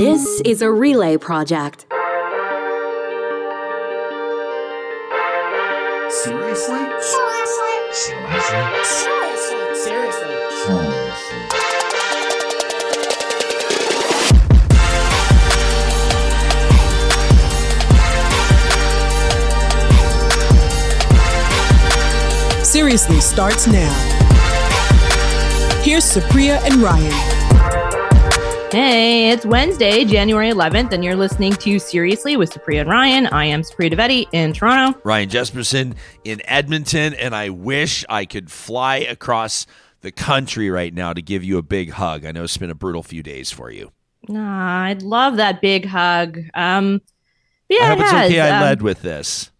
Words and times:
This 0.00 0.40
is 0.46 0.62
a 0.62 0.72
relay 0.72 1.18
project. 1.18 1.84
Seriously? 6.08 6.78
Seriously? 7.02 7.74
Seriously? 7.92 8.80
Seriously? 9.74 10.34
Seriously 22.64 23.20
starts 23.20 23.66
now. 23.66 23.92
Here's 25.82 26.04
Supriya 26.04 26.62
and 26.64 26.76
Ryan. 26.76 27.39
Hey, 28.72 29.30
it's 29.30 29.44
Wednesday, 29.44 30.04
January 30.04 30.48
11th, 30.50 30.92
and 30.92 31.02
you're 31.02 31.16
listening 31.16 31.52
to 31.54 31.80
Seriously 31.80 32.36
with 32.36 32.52
Supriya 32.52 32.82
and 32.82 32.88
Ryan. 32.88 33.26
I 33.26 33.46
am 33.46 33.62
Supriya 33.62 33.92
Dwivedi 33.92 34.28
in 34.30 34.52
Toronto. 34.52 34.96
Ryan 35.02 35.28
Jesperson 35.28 35.96
in 36.22 36.40
Edmonton, 36.44 37.14
and 37.14 37.34
I 37.34 37.50
wish 37.50 38.04
I 38.08 38.26
could 38.26 38.48
fly 38.48 38.98
across 38.98 39.66
the 40.02 40.12
country 40.12 40.70
right 40.70 40.94
now 40.94 41.12
to 41.12 41.20
give 41.20 41.42
you 41.42 41.58
a 41.58 41.62
big 41.62 41.90
hug. 41.90 42.24
I 42.24 42.30
know 42.30 42.44
it's 42.44 42.56
been 42.58 42.70
a 42.70 42.76
brutal 42.76 43.02
few 43.02 43.24
days 43.24 43.50
for 43.50 43.72
you. 43.72 43.90
Nah, 44.28 44.84
I'd 44.84 45.02
love 45.02 45.38
that 45.38 45.60
big 45.60 45.84
hug. 45.86 46.38
Um, 46.54 47.00
yeah, 47.68 47.82
I 47.82 47.86
hope 47.88 47.98
it 47.98 48.02
it's 48.02 48.12
okay 48.12 48.40
I 48.40 48.56
Um, 48.56 48.62
led 48.62 48.82
with 48.82 49.02
this. 49.02 49.50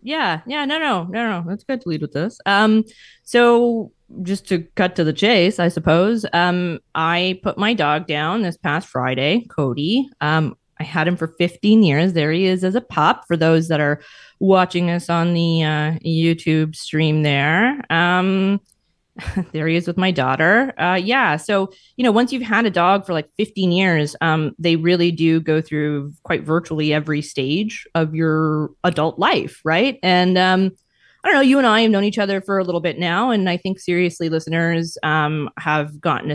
Yeah, 0.00 0.42
yeah, 0.46 0.64
no, 0.64 0.78
no, 0.78 1.02
no, 1.10 1.28
no. 1.40 1.44
That's 1.48 1.64
good 1.64 1.80
to 1.80 1.88
lead 1.88 2.02
with 2.02 2.12
this. 2.12 2.38
Um, 2.46 2.84
so 3.24 3.90
just 4.22 4.48
to 4.48 4.62
cut 4.74 4.96
to 4.96 5.04
the 5.04 5.12
chase, 5.12 5.58
I 5.58 5.68
suppose. 5.68 6.26
Um, 6.32 6.80
I 6.94 7.40
put 7.42 7.58
my 7.58 7.74
dog 7.74 8.06
down 8.06 8.42
this 8.42 8.56
past 8.56 8.88
Friday, 8.88 9.46
Cody. 9.48 10.08
Um, 10.20 10.56
I 10.78 10.84
had 10.84 11.06
him 11.06 11.16
for 11.16 11.28
15 11.38 11.82
years. 11.82 12.14
There 12.14 12.32
he 12.32 12.46
is 12.46 12.64
as 12.64 12.74
a 12.74 12.80
pup. 12.80 13.24
For 13.28 13.36
those 13.36 13.68
that 13.68 13.80
are 13.80 14.00
watching 14.38 14.90
us 14.90 15.10
on 15.10 15.34
the 15.34 15.62
uh, 15.62 15.92
YouTube 16.04 16.74
stream, 16.74 17.22
there. 17.22 17.84
Um, 17.90 18.60
there 19.52 19.68
he 19.68 19.76
is 19.76 19.86
with 19.86 19.98
my 19.98 20.10
daughter. 20.10 20.72
Uh, 20.80 20.94
yeah. 20.94 21.36
So, 21.36 21.70
you 21.96 22.04
know, 22.04 22.12
once 22.12 22.32
you've 22.32 22.42
had 22.42 22.64
a 22.64 22.70
dog 22.70 23.04
for 23.04 23.12
like 23.12 23.28
15 23.36 23.72
years, 23.72 24.16
um, 24.20 24.54
they 24.58 24.76
really 24.76 25.10
do 25.12 25.40
go 25.40 25.60
through 25.60 26.14
quite 26.22 26.44
virtually 26.44 26.92
every 26.92 27.22
stage 27.22 27.86
of 27.94 28.14
your 28.14 28.70
adult 28.84 29.18
life, 29.18 29.60
right? 29.64 29.98
And 30.02 30.38
um, 30.38 30.72
I 31.22 31.28
don't 31.28 31.34
know, 31.34 31.40
you 31.42 31.58
and 31.58 31.66
I 31.66 31.82
have 31.82 31.90
known 31.90 32.04
each 32.04 32.18
other 32.18 32.40
for 32.40 32.58
a 32.58 32.64
little 32.64 32.80
bit 32.80 32.98
now. 32.98 33.30
And 33.30 33.48
I 33.50 33.56
think 33.56 33.78
seriously, 33.78 34.28
listeners 34.28 34.96
um, 35.02 35.50
have 35.58 36.00
gotten 36.00 36.30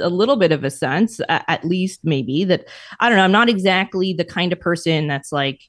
a 0.00 0.08
little 0.10 0.36
bit 0.36 0.52
of 0.52 0.62
a 0.62 0.70
sense, 0.70 1.20
a- 1.20 1.50
at 1.50 1.64
least 1.64 2.00
maybe, 2.04 2.44
that 2.44 2.66
I 3.00 3.08
don't 3.08 3.16
know, 3.16 3.24
I'm 3.24 3.32
not 3.32 3.48
exactly 3.48 4.12
the 4.12 4.24
kind 4.24 4.52
of 4.52 4.60
person 4.60 5.06
that's 5.06 5.32
like, 5.32 5.62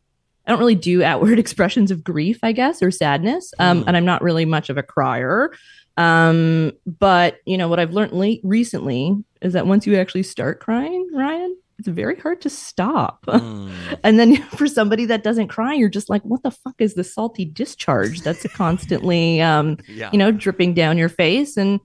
I 0.46 0.52
don't 0.52 0.60
really 0.60 0.76
do 0.76 1.04
outward 1.12 1.40
expressions 1.40 1.92
of 1.92 2.04
grief, 2.04 2.40
I 2.44 2.52
guess, 2.52 2.82
or 2.82 2.92
sadness. 2.92 3.54
Um, 3.60 3.82
Hmm. 3.84 3.88
And 3.88 3.98
I'm 3.98 4.06
not 4.06 4.22
really 4.22 4.46
much 4.46 4.70
of 4.70 4.78
a 4.78 4.84
crier. 4.84 5.52
Um, 5.98 6.74
but 7.00 7.38
you 7.46 7.58
know 7.58 7.68
what 7.68 7.80
I've 7.80 7.94
learned 7.94 8.12
late 8.14 8.42
recently 8.44 9.16
is 9.42 9.54
that 9.54 9.66
once 9.66 9.88
you 9.88 9.96
actually 9.98 10.24
start 10.24 10.60
crying, 10.60 11.10
Ryan, 11.14 11.58
it's 11.80 11.88
very 11.88 12.16
hard 12.16 12.42
to 12.42 12.50
stop. 12.50 13.26
Mm. 13.38 13.72
and 14.04 14.20
then 14.20 14.42
for 14.58 14.68
somebody 14.68 15.06
that 15.06 15.24
doesn't 15.24 15.48
cry, 15.48 15.74
you're 15.74 15.90
just 15.90 16.10
like, 16.10 16.24
what 16.24 16.42
the 16.44 16.52
fuck 16.52 16.76
is 16.80 16.96
the 16.96 17.04
salty 17.04 17.46
discharge 17.46 18.22
that's 18.22 18.46
constantly 18.54 19.42
um, 19.52 19.78
yeah. 19.88 20.10
you 20.12 20.18
know, 20.18 20.32
dripping 20.32 20.74
down 20.74 20.98
your 20.98 21.10
face? 21.10 21.56
And 21.56 21.80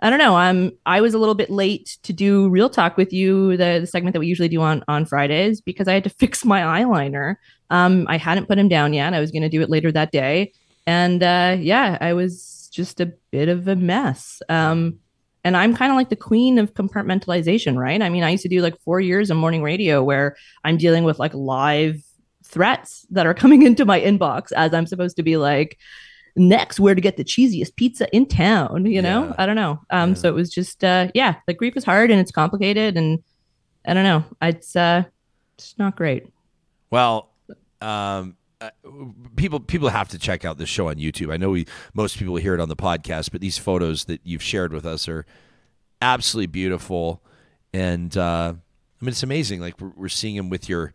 I 0.00 0.10
don't 0.10 0.18
know. 0.18 0.36
I'm 0.36 0.72
I 0.86 1.00
was 1.00 1.14
a 1.14 1.18
little 1.18 1.34
bit 1.34 1.50
late 1.50 1.98
to 2.04 2.12
do 2.12 2.48
real 2.50 2.68
talk 2.68 2.96
with 2.96 3.12
you, 3.12 3.56
the, 3.56 3.78
the 3.80 3.86
segment 3.86 4.14
that 4.14 4.20
we 4.20 4.26
usually 4.26 4.48
do 4.48 4.60
on 4.60 4.84
on 4.86 5.06
Fridays, 5.06 5.60
because 5.60 5.88
I 5.88 5.94
had 5.94 6.04
to 6.04 6.10
fix 6.10 6.44
my 6.44 6.60
eyeliner. 6.60 7.36
Um, 7.70 8.06
I 8.08 8.18
hadn't 8.18 8.46
put 8.48 8.58
him 8.58 8.68
down 8.68 8.92
yet. 8.92 9.14
I 9.14 9.20
was 9.20 9.30
going 9.30 9.42
to 9.42 9.48
do 9.48 9.62
it 9.62 9.70
later 9.70 9.90
that 9.92 10.12
day, 10.12 10.52
and 10.86 11.22
uh, 11.22 11.56
yeah, 11.58 11.98
I 12.00 12.12
was 12.12 12.68
just 12.72 13.00
a 13.00 13.12
bit 13.30 13.48
of 13.48 13.68
a 13.68 13.76
mess. 13.76 14.42
Um, 14.48 14.98
and 15.44 15.56
I'm 15.56 15.74
kind 15.74 15.90
of 15.90 15.96
like 15.96 16.08
the 16.08 16.16
queen 16.16 16.58
of 16.58 16.74
compartmentalization, 16.74 17.76
right? 17.76 18.00
I 18.00 18.08
mean, 18.08 18.22
I 18.22 18.30
used 18.30 18.42
to 18.44 18.48
do 18.48 18.60
like 18.60 18.80
four 18.82 19.00
years 19.00 19.30
of 19.30 19.36
morning 19.36 19.62
radio 19.62 20.02
where 20.02 20.36
I'm 20.64 20.76
dealing 20.76 21.04
with 21.04 21.18
like 21.18 21.34
live 21.34 22.02
threats 22.44 23.06
that 23.10 23.26
are 23.26 23.34
coming 23.42 23.62
into 23.62 23.84
my 23.84 24.00
inbox 24.00 24.52
as 24.52 24.72
I'm 24.74 24.86
supposed 24.86 25.16
to 25.16 25.22
be 25.22 25.36
like 25.36 25.78
next 26.34 26.80
where 26.80 26.94
to 26.94 27.00
get 27.00 27.16
the 27.18 27.24
cheesiest 27.24 27.76
pizza 27.76 28.08
in 28.16 28.24
town 28.24 28.86
you 28.86 29.02
know 29.02 29.26
Yeah. 29.26 29.34
i 29.36 29.44
don't 29.44 29.54
know 29.54 29.78
um 29.90 30.10
Yeah. 30.10 30.14
so 30.14 30.28
it 30.30 30.34
was 30.34 30.48
just 30.48 30.82
uh 30.82 31.08
yeah 31.14 31.34
the 31.46 31.52
grief 31.52 31.76
is 31.76 31.84
hard 31.84 32.10
and 32.10 32.18
it's 32.18 32.30
complicated 32.32 32.96
and 32.96 33.22
i 33.86 33.92
don't 33.92 34.04
know 34.04 34.24
it's 34.40 34.74
uh 34.74 35.02
it's 35.58 35.78
not 35.78 35.94
great 35.94 36.24
Well, 36.90 37.28
um, 37.82 38.38
uh, 38.62 38.70
people 39.36 39.60
people 39.60 39.88
have 39.88 40.08
to 40.10 40.18
check 40.18 40.44
out 40.44 40.58
this 40.58 40.68
show 40.68 40.88
on 40.88 40.96
YouTube. 40.96 41.32
I 41.32 41.36
know 41.36 41.50
we 41.50 41.66
most 41.94 42.18
people 42.18 42.36
hear 42.36 42.54
it 42.54 42.60
on 42.60 42.68
the 42.68 42.76
podcast, 42.76 43.30
but 43.32 43.40
these 43.40 43.58
photos 43.58 44.04
that 44.04 44.20
you've 44.24 44.42
shared 44.42 44.72
with 44.72 44.86
us 44.86 45.08
are 45.08 45.26
absolutely 46.00 46.46
beautiful, 46.48 47.22
and 47.72 48.16
uh, 48.16 48.54
I 48.54 49.04
mean 49.04 49.08
it's 49.10 49.22
amazing. 49.22 49.60
Like 49.60 49.80
we're, 49.80 49.92
we're 49.96 50.08
seeing 50.08 50.36
him 50.36 50.48
with 50.48 50.68
your. 50.68 50.92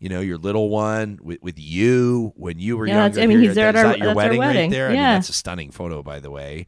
You 0.00 0.10
know 0.10 0.20
your 0.20 0.36
little 0.36 0.68
one 0.68 1.18
with, 1.22 1.40
with 1.40 1.58
you 1.58 2.34
when 2.36 2.58
you 2.58 2.76
were 2.76 2.86
Yeah, 2.86 3.04
younger. 3.04 3.20
I 3.22 3.26
mean, 3.26 3.40
he's 3.40 3.54
there 3.54 3.68
at 3.68 3.76
our- 3.76 3.84
your 3.84 3.92
that's 3.92 4.08
our 4.08 4.14
wedding, 4.14 4.38
wedding. 4.38 4.62
right 4.64 4.70
there. 4.70 4.86
I 4.86 4.90
mean, 4.90 4.96
Yeah. 4.98 5.14
that's 5.14 5.30
a 5.30 5.32
stunning 5.32 5.70
photo, 5.70 6.02
by 6.02 6.20
the 6.20 6.30
way. 6.30 6.66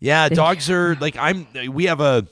Yeah, 0.00 0.28
dogs 0.28 0.68
are 0.70 0.96
like 0.96 1.16
I'm. 1.16 1.46
We 1.72 1.84
have 1.86 2.00
a 2.00 2.26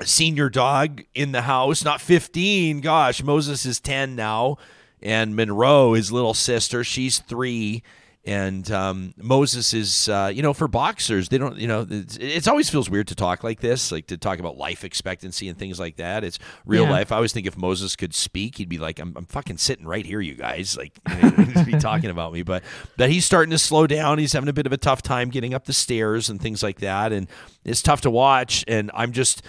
a 0.00 0.06
senior 0.06 0.48
dog 0.48 1.02
in 1.14 1.32
the 1.32 1.42
house, 1.42 1.84
not 1.84 2.00
15. 2.00 2.80
Gosh, 2.80 3.22
Moses 3.22 3.66
is 3.66 3.80
10 3.80 4.16
now. 4.16 4.56
And 5.02 5.34
Monroe, 5.36 5.94
his 5.94 6.12
little 6.12 6.34
sister, 6.34 6.84
she's 6.84 7.18
three. 7.18 7.82
And 8.24 8.70
um, 8.70 9.14
Moses 9.16 9.74
is, 9.74 10.08
uh, 10.08 10.30
you 10.32 10.42
know, 10.42 10.52
for 10.52 10.68
boxers, 10.68 11.28
they 11.28 11.38
don't, 11.38 11.56
you 11.56 11.66
know, 11.66 11.84
it's, 11.90 12.16
it's 12.18 12.46
always 12.46 12.70
feels 12.70 12.88
weird 12.88 13.08
to 13.08 13.16
talk 13.16 13.42
like 13.42 13.58
this, 13.58 13.90
like 13.90 14.06
to 14.06 14.16
talk 14.16 14.38
about 14.38 14.56
life 14.56 14.84
expectancy 14.84 15.48
and 15.48 15.58
things 15.58 15.80
like 15.80 15.96
that. 15.96 16.22
It's 16.22 16.38
real 16.64 16.84
Yeah. 16.84 16.90
life. 16.92 17.10
I 17.10 17.16
always 17.16 17.32
think 17.32 17.48
if 17.48 17.56
Moses 17.58 17.96
could 17.96 18.14
speak, 18.14 18.58
he'd 18.58 18.68
be 18.68 18.78
like, 18.78 19.00
I'm, 19.00 19.12
I'm 19.16 19.26
fucking 19.26 19.56
sitting 19.58 19.86
right 19.88 20.06
here, 20.06 20.20
you 20.20 20.34
guys. 20.36 20.76
Like, 20.76 21.00
you 21.20 21.30
know, 21.32 21.64
be 21.66 21.72
talking 21.80 22.10
about 22.10 22.32
me. 22.32 22.44
But, 22.44 22.62
but 22.96 23.10
he's 23.10 23.24
starting 23.24 23.50
to 23.50 23.58
slow 23.58 23.88
down. 23.88 24.18
He's 24.20 24.34
having 24.34 24.48
a 24.48 24.52
bit 24.52 24.66
of 24.66 24.72
a 24.72 24.76
tough 24.78 25.02
time 25.02 25.28
getting 25.28 25.52
up 25.52 25.64
the 25.64 25.72
stairs 25.72 26.30
and 26.30 26.40
things 26.40 26.62
like 26.62 26.78
that. 26.78 27.10
And 27.12 27.26
it's 27.64 27.82
tough 27.82 28.02
to 28.02 28.10
watch. 28.10 28.64
And 28.68 28.92
I'm 28.94 29.10
just, 29.10 29.42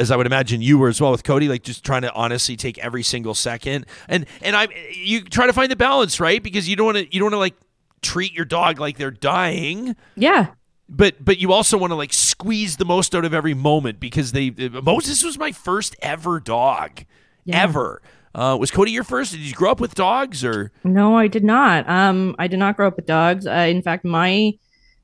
as 0.00 0.10
I 0.10 0.16
would 0.16 0.26
imagine 0.26 0.62
you 0.62 0.78
were 0.78 0.88
as 0.88 1.00
well 1.00 1.10
with 1.12 1.22
Cody, 1.24 1.48
like 1.48 1.62
just 1.62 1.84
trying 1.84 2.02
to 2.02 2.12
honestly 2.14 2.56
take 2.56 2.78
every 2.78 3.02
single 3.02 3.34
second, 3.34 3.86
and 4.08 4.26
and 4.42 4.56
I 4.56 4.68
you 4.92 5.22
try 5.22 5.46
to 5.46 5.52
find 5.52 5.70
the 5.70 5.76
balance, 5.76 6.18
right? 6.18 6.42
Because 6.42 6.68
you 6.68 6.74
don't 6.76 6.86
want 6.86 6.98
to 6.98 7.04
you 7.14 7.20
don't 7.20 7.26
want 7.26 7.34
to 7.34 7.38
like 7.38 7.54
treat 8.02 8.32
your 8.32 8.44
dog 8.46 8.80
like 8.80 8.96
they're 8.96 9.10
dying, 9.10 9.94
yeah 10.16 10.46
but 10.92 11.24
but 11.24 11.38
you 11.38 11.52
also 11.52 11.78
want 11.78 11.92
to 11.92 11.94
like 11.94 12.12
squeeze 12.12 12.76
the 12.78 12.84
most 12.84 13.14
out 13.14 13.24
of 13.24 13.32
every 13.32 13.54
moment 13.54 14.00
because 14.00 14.32
they 14.32 14.50
Moses 14.50 15.22
was 15.22 15.38
my 15.38 15.52
first 15.52 15.94
ever 16.02 16.40
dog, 16.40 17.04
Yeah. 17.44 17.62
ever. 17.62 18.02
Uh, 18.34 18.56
was 18.58 18.70
Cody 18.70 18.90
your 18.92 19.04
first? 19.04 19.32
Did 19.32 19.40
you 19.40 19.54
grow 19.54 19.70
up 19.70 19.80
with 19.80 19.94
dogs 19.94 20.44
or? 20.44 20.72
no 20.82 21.16
i 21.16 21.26
did 21.28 21.44
not 21.44 21.88
um 21.88 22.34
i 22.40 22.46
did 22.48 22.58
not 22.58 22.76
grow 22.76 22.86
up 22.88 22.96
with 22.96 23.06
dogs 23.06 23.46
uh, 23.46 23.50
in 23.50 23.82
fact 23.82 24.04
my 24.04 24.52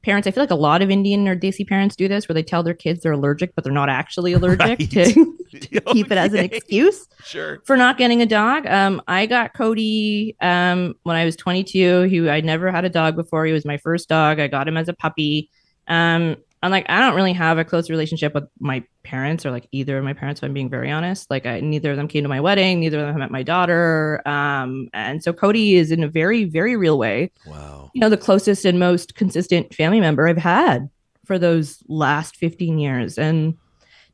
parents 0.06 0.26
i 0.26 0.30
feel 0.30 0.42
like 0.42 0.50
a 0.50 0.54
lot 0.54 0.80
of 0.80 0.90
indian 0.90 1.28
or 1.28 1.36
desi 1.36 1.66
parents 1.68 1.94
do 1.96 2.08
this 2.08 2.26
where 2.28 2.34
they 2.34 2.42
tell 2.42 2.62
their 2.62 2.72
kids 2.74 3.02
they're 3.02 3.12
allergic 3.12 3.54
but 3.54 3.62
they're 3.64 3.72
not 3.72 3.88
actually 3.90 4.32
allergic 4.32 4.78
Right. 4.78 4.90
to, 4.92 5.36
keep 5.92 6.10
it 6.10 6.18
as 6.18 6.32
an 6.32 6.40
excuse 6.40 7.06
Sure. 7.24 7.60
for 7.64 7.76
not 7.76 7.98
getting 7.98 8.20
a 8.22 8.26
dog. 8.26 8.66
Um, 8.66 9.02
I 9.08 9.26
got 9.26 9.52
Cody 9.54 10.36
um, 10.40 10.94
when 11.04 11.16
I 11.16 11.24
was 11.24 11.34
22. 11.36 12.02
He 12.02 12.28
I 12.28 12.40
never 12.40 12.70
had 12.70 12.84
a 12.84 12.88
dog 12.88 13.16
before. 13.16 13.46
He 13.46 13.52
was 13.52 13.64
my 13.64 13.76
first 13.78 14.08
dog. 14.08 14.38
I 14.38 14.46
got 14.48 14.68
him 14.68 14.76
as 14.76 14.88
a 14.88 14.92
puppy. 14.92 15.50
Um, 15.88 16.36
and 16.62 16.70
like 16.70 16.86
I 16.88 17.00
don't 17.00 17.14
really 17.14 17.32
have 17.32 17.58
a 17.58 17.64
close 17.64 17.88
relationship 17.90 18.34
with 18.34 18.44
my 18.60 18.84
parents 19.06 19.46
or 19.46 19.50
like 19.50 19.66
either 19.72 19.96
of 19.96 20.04
my 20.04 20.12
parents. 20.12 20.40
If 20.40 20.44
I'm 20.44 20.52
being 20.52 20.68
very 20.68 20.90
honest. 20.90 21.30
Like 21.30 21.46
I, 21.46 21.60
neither 21.60 21.90
of 21.92 21.96
them 21.96 22.08
came 22.08 22.22
to 22.24 22.28
my 22.28 22.40
wedding. 22.40 22.80
Neither 22.80 22.98
of 23.00 23.06
them 23.06 23.18
met 23.18 23.30
my 23.30 23.42
daughter. 23.42 24.20
Um, 24.26 24.88
and 24.92 25.22
so 25.22 25.32
Cody 25.32 25.76
is 25.76 25.90
in 25.90 26.02
a 26.04 26.08
very 26.08 26.44
very 26.44 26.76
real 26.76 26.98
way, 26.98 27.30
Wow. 27.46 27.90
you 27.94 28.00
know, 28.00 28.08
the 28.08 28.16
closest 28.16 28.64
and 28.64 28.78
most 28.78 29.14
consistent 29.14 29.74
family 29.74 30.00
member 30.00 30.28
I've 30.28 30.36
had 30.36 30.90
for 31.24 31.38
those 31.38 31.82
last 31.88 32.36
15 32.36 32.78
years. 32.78 33.18
And 33.18 33.54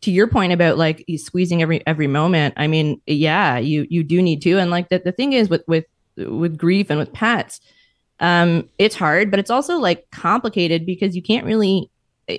to 0.02 0.10
your 0.10 0.26
point 0.26 0.52
about 0.52 0.78
like 0.78 1.04
he's 1.06 1.24
squeezing 1.24 1.62
every 1.62 1.86
every 1.86 2.06
moment, 2.08 2.54
I 2.56 2.66
mean, 2.66 3.00
yeah, 3.06 3.58
you 3.58 3.86
you 3.88 4.02
do 4.04 4.20
need 4.20 4.42
to. 4.42 4.58
And 4.58 4.70
like 4.70 4.88
the, 4.88 4.98
the 4.98 5.12
thing 5.12 5.32
is 5.32 5.48
with 5.48 5.62
with 5.68 5.84
with 6.16 6.58
grief 6.58 6.90
and 6.90 6.98
with 6.98 7.12
pets, 7.12 7.60
um, 8.20 8.68
it's 8.78 8.96
hard, 8.96 9.30
but 9.30 9.40
it's 9.40 9.50
also 9.50 9.78
like 9.78 10.10
complicated 10.10 10.84
because 10.84 11.14
you 11.16 11.22
can't 11.22 11.46
really 11.46 11.90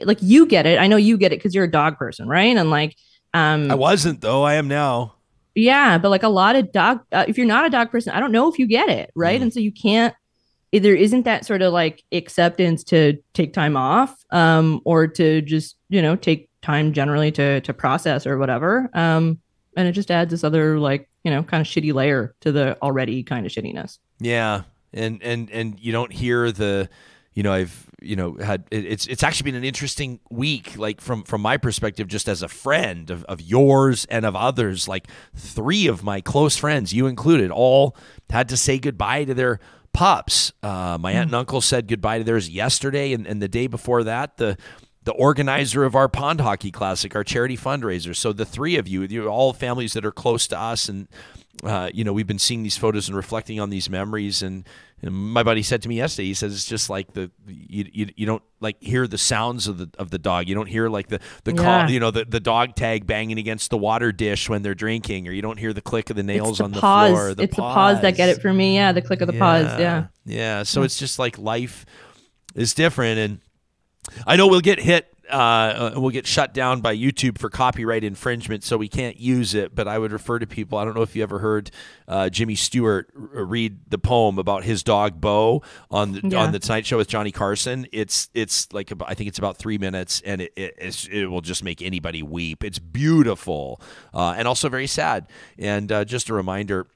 like 0.03 0.19
you 0.21 0.45
get 0.45 0.65
it. 0.65 0.79
I 0.79 0.87
know 0.87 0.95
you 0.97 1.17
get 1.17 1.31
it 1.33 1.39
because 1.39 1.53
you're 1.53 1.65
a 1.65 1.71
dog 1.71 1.97
person, 1.97 2.27
right? 2.27 2.55
And 2.55 2.69
like 2.69 2.95
um 3.33 3.69
I 3.71 3.75
wasn't 3.75 4.21
though. 4.21 4.43
I 4.43 4.55
am 4.55 4.67
now. 4.67 5.15
yeah, 5.55 5.97
but 5.97 6.09
like 6.09 6.23
a 6.23 6.29
lot 6.29 6.55
of 6.55 6.71
dog, 6.71 7.01
uh, 7.11 7.25
if 7.27 7.37
you're 7.37 7.45
not 7.47 7.65
a 7.65 7.69
dog 7.69 7.91
person, 7.91 8.13
I 8.13 8.19
don't 8.19 8.31
know 8.31 8.51
if 8.51 8.57
you 8.59 8.65
get 8.67 8.89
it, 8.89 9.11
right? 9.15 9.39
Mhm. 9.39 9.43
And 9.43 9.53
so 9.53 9.59
you 9.59 9.71
can't. 9.71 10.13
There 10.71 10.95
isn't 10.95 11.23
that 11.25 11.45
sort 11.45 11.61
of 11.61 11.71
like 11.71 12.03
acceptance 12.11 12.83
to 12.85 13.19
take 13.33 13.53
time 13.53 13.77
off, 13.77 14.15
um, 14.31 14.81
or 14.85 15.05
to 15.07 15.41
just 15.41 15.75
you 15.89 16.01
know 16.01 16.15
take 16.15 16.49
time 16.63 16.93
generally 16.93 17.31
to 17.33 17.61
to 17.61 17.73
process 17.73 18.25
or 18.25 18.37
whatever. 18.39 18.89
Um, 18.95 19.39
and 19.77 19.87
it 19.87 19.91
just 19.91 20.09
adds 20.09 20.31
this 20.31 20.43
other 20.43 20.79
like 20.79 21.07
you 21.23 21.29
know 21.29 21.43
kind 21.43 21.61
of 21.61 21.67
shitty 21.67 21.93
layer 21.93 22.33
to 22.41 22.51
the 22.51 22.75
already 22.81 23.21
kind 23.23 23.45
of 23.45 23.51
shittiness. 23.51 23.99
Yeah, 24.19 24.63
and 24.93 25.21
and 25.21 25.51
and 25.51 25.79
you 25.79 25.91
don't 25.91 26.11
hear 26.11 26.51
the, 26.51 26.89
you 27.35 27.43
know, 27.43 27.53
I've 27.53 27.87
you 28.03 28.15
know 28.15 28.35
had 28.35 28.65
it's 28.71 29.07
it's 29.07 29.23
actually 29.23 29.51
been 29.51 29.55
an 29.55 29.63
interesting 29.63 30.19
week, 30.29 30.77
like 30.77 31.01
from 31.01 31.23
from 31.23 31.41
my 31.41 31.57
perspective, 31.57 32.07
just 32.07 32.27
as 32.27 32.41
a 32.41 32.47
friend 32.47 33.09
of 33.09 33.23
of 33.25 33.41
yours 33.41 34.05
and 34.05 34.25
of 34.25 34.35
others. 34.35 34.87
Like 34.87 35.07
three 35.35 35.87
of 35.87 36.03
my 36.03 36.21
close 36.21 36.57
friends, 36.57 36.93
you 36.93 37.07
included, 37.07 37.51
all 37.51 37.95
had 38.29 38.49
to 38.49 38.57
say 38.57 38.79
goodbye 38.79 39.25
to 39.25 39.33
their 39.33 39.59
pups. 39.93 40.51
Uh, 40.61 40.97
my 40.99 41.11
aunt 41.13 41.27
and 41.27 41.35
uncle 41.35 41.61
said 41.61 41.87
goodbye 41.87 42.17
to 42.17 42.23
theirs 42.23 42.49
yesterday, 42.49 43.13
and, 43.13 43.25
and 43.25 43.41
the 43.41 43.47
day 43.47 43.67
before 43.67 44.03
that, 44.03 44.37
the 44.37 44.57
the 45.03 45.13
organizer 45.13 45.83
of 45.83 45.95
our 45.95 46.07
pond 46.07 46.41
hockey 46.41 46.71
classic, 46.71 47.15
our 47.15 47.23
charity 47.23 47.57
fundraiser. 47.57 48.15
So 48.15 48.33
the 48.33 48.45
three 48.45 48.77
of 48.77 48.87
you, 48.87 49.03
you 49.03 49.27
all 49.27 49.53
families 49.53 49.93
that 49.93 50.05
are 50.05 50.11
close 50.11 50.47
to 50.47 50.59
us, 50.59 50.87
and 50.87 51.07
uh, 51.63 51.89
you 51.93 52.03
know 52.03 52.13
we've 52.13 52.27
been 52.27 52.39
seeing 52.39 52.63
these 52.63 52.77
photos 52.77 53.07
and 53.07 53.15
reflecting 53.15 53.59
on 53.59 53.69
these 53.69 53.89
memories. 53.89 54.41
And, 54.41 54.67
and 55.01 55.13
my 55.13 55.43
buddy 55.43 55.61
said 55.63 55.81
to 55.83 55.89
me 55.89 55.95
yesterday, 55.97 56.27
he 56.27 56.33
says 56.33 56.53
it's 56.53 56.65
just 56.65 56.89
like 56.89 57.13
the 57.13 57.29
you, 57.47 57.85
you, 57.91 58.07
you 58.15 58.25
don't 58.25 58.41
like 58.59 58.77
hear 58.81 59.05
the 59.07 59.17
sounds 59.17 59.67
of 59.67 59.77
the 59.77 59.89
of 59.99 60.09
the 60.09 60.17
dog. 60.17 60.47
You 60.47 60.55
don't 60.55 60.67
hear 60.67 60.89
like 60.89 61.07
the 61.09 61.19
the 61.43 61.53
Yeah. 61.53 61.61
call, 61.81 61.89
you 61.91 61.99
know 61.99 62.11
the, 62.11 62.25
the 62.25 62.39
dog 62.39 62.75
tag 62.75 63.05
banging 63.05 63.37
against 63.37 63.69
the 63.69 63.77
water 63.77 64.11
dish 64.11 64.49
when 64.49 64.61
they're 64.61 64.73
drinking, 64.75 65.27
or 65.27 65.31
you 65.31 65.41
don't 65.41 65.59
hear 65.59 65.73
the 65.73 65.81
click 65.81 66.09
of 66.09 66.15
the 66.15 66.23
nails 66.23 66.57
the 66.57 66.63
on 66.65 66.71
the 66.71 66.79
pause. 66.81 67.11
floor. 67.11 67.29
it's 67.29 67.37
the 67.37 67.47
pause 67.61 68.01
that 68.01 68.15
get 68.15 68.29
it 68.29 68.41
for 68.41 68.51
me. 68.53 68.75
Yeah, 68.75 68.91
the 68.91 69.01
click 69.01 69.21
of 69.21 69.27
the 69.27 69.37
pause. 69.37 69.79
Yeah. 69.79 70.07
Yeah. 70.25 70.63
So 70.63 70.81
it's 70.83 70.97
just 70.97 71.19
like 71.19 71.37
life 71.37 71.85
is 72.55 72.73
different. 72.73 73.19
And 73.19 73.39
I 74.27 74.35
know 74.35 74.47
we'll 74.47 74.59
get 74.61 74.79
hit, 74.79 75.12
uh, 75.31 75.35
uh, 75.35 75.93
we'll 75.95 76.09
get 76.11 76.27
shut 76.27 76.53
down 76.53 76.81
by 76.81 76.95
YouTube 76.95 77.37
for 77.37 77.49
copyright 77.49 78.03
infringement, 78.03 78.63
so 78.63 78.77
we 78.77 78.87
can't 78.89 79.17
use 79.19 79.53
it. 79.53 79.73
But 79.73 79.87
I 79.87 79.97
would 79.97 80.11
refer 80.11 80.37
to 80.39 80.45
people. 80.47 80.77
I 80.77 80.85
don't 80.85 80.95
know 80.95 81.01
if 81.01 81.15
you 81.15 81.23
ever 81.23 81.39
heard 81.39 81.71
uh, 82.07 82.29
Jimmy 82.29 82.55
Stewart 82.55 83.09
r- 83.15 83.43
read 83.45 83.79
the 83.89 83.97
poem 83.97 84.37
about 84.37 84.63
his 84.63 84.83
dog 84.83 85.21
Beau 85.21 85.61
on 85.89 86.11
the 86.11 86.21
Yeah. 86.27 86.43
on 86.43 86.51
the 86.51 86.59
Tonight 86.59 86.85
Show 86.85 86.97
with 86.97 87.07
Johnny 87.07 87.31
Carson. 87.31 87.87
It's 87.93 88.29
it's 88.33 88.71
like 88.73 88.91
about, 88.91 89.09
I 89.09 89.13
think 89.13 89.27
it's 89.29 89.39
about 89.39 89.57
three 89.57 89.77
minutes, 89.77 90.21
and 90.25 90.41
it 90.41 90.51
it, 90.55 90.75
it's, 90.77 91.07
it 91.07 91.25
will 91.27 91.41
just 91.41 91.63
make 91.63 91.81
anybody 91.81 92.21
weep. 92.21 92.63
It's 92.63 92.79
beautiful 92.79 93.81
uh, 94.13 94.35
and 94.37 94.47
also 94.47 94.69
very 94.69 94.87
sad. 94.87 95.27
And 95.57 95.91
uh, 95.91 96.05
just 96.05 96.29
a 96.29 96.33
reminder, 96.33 96.87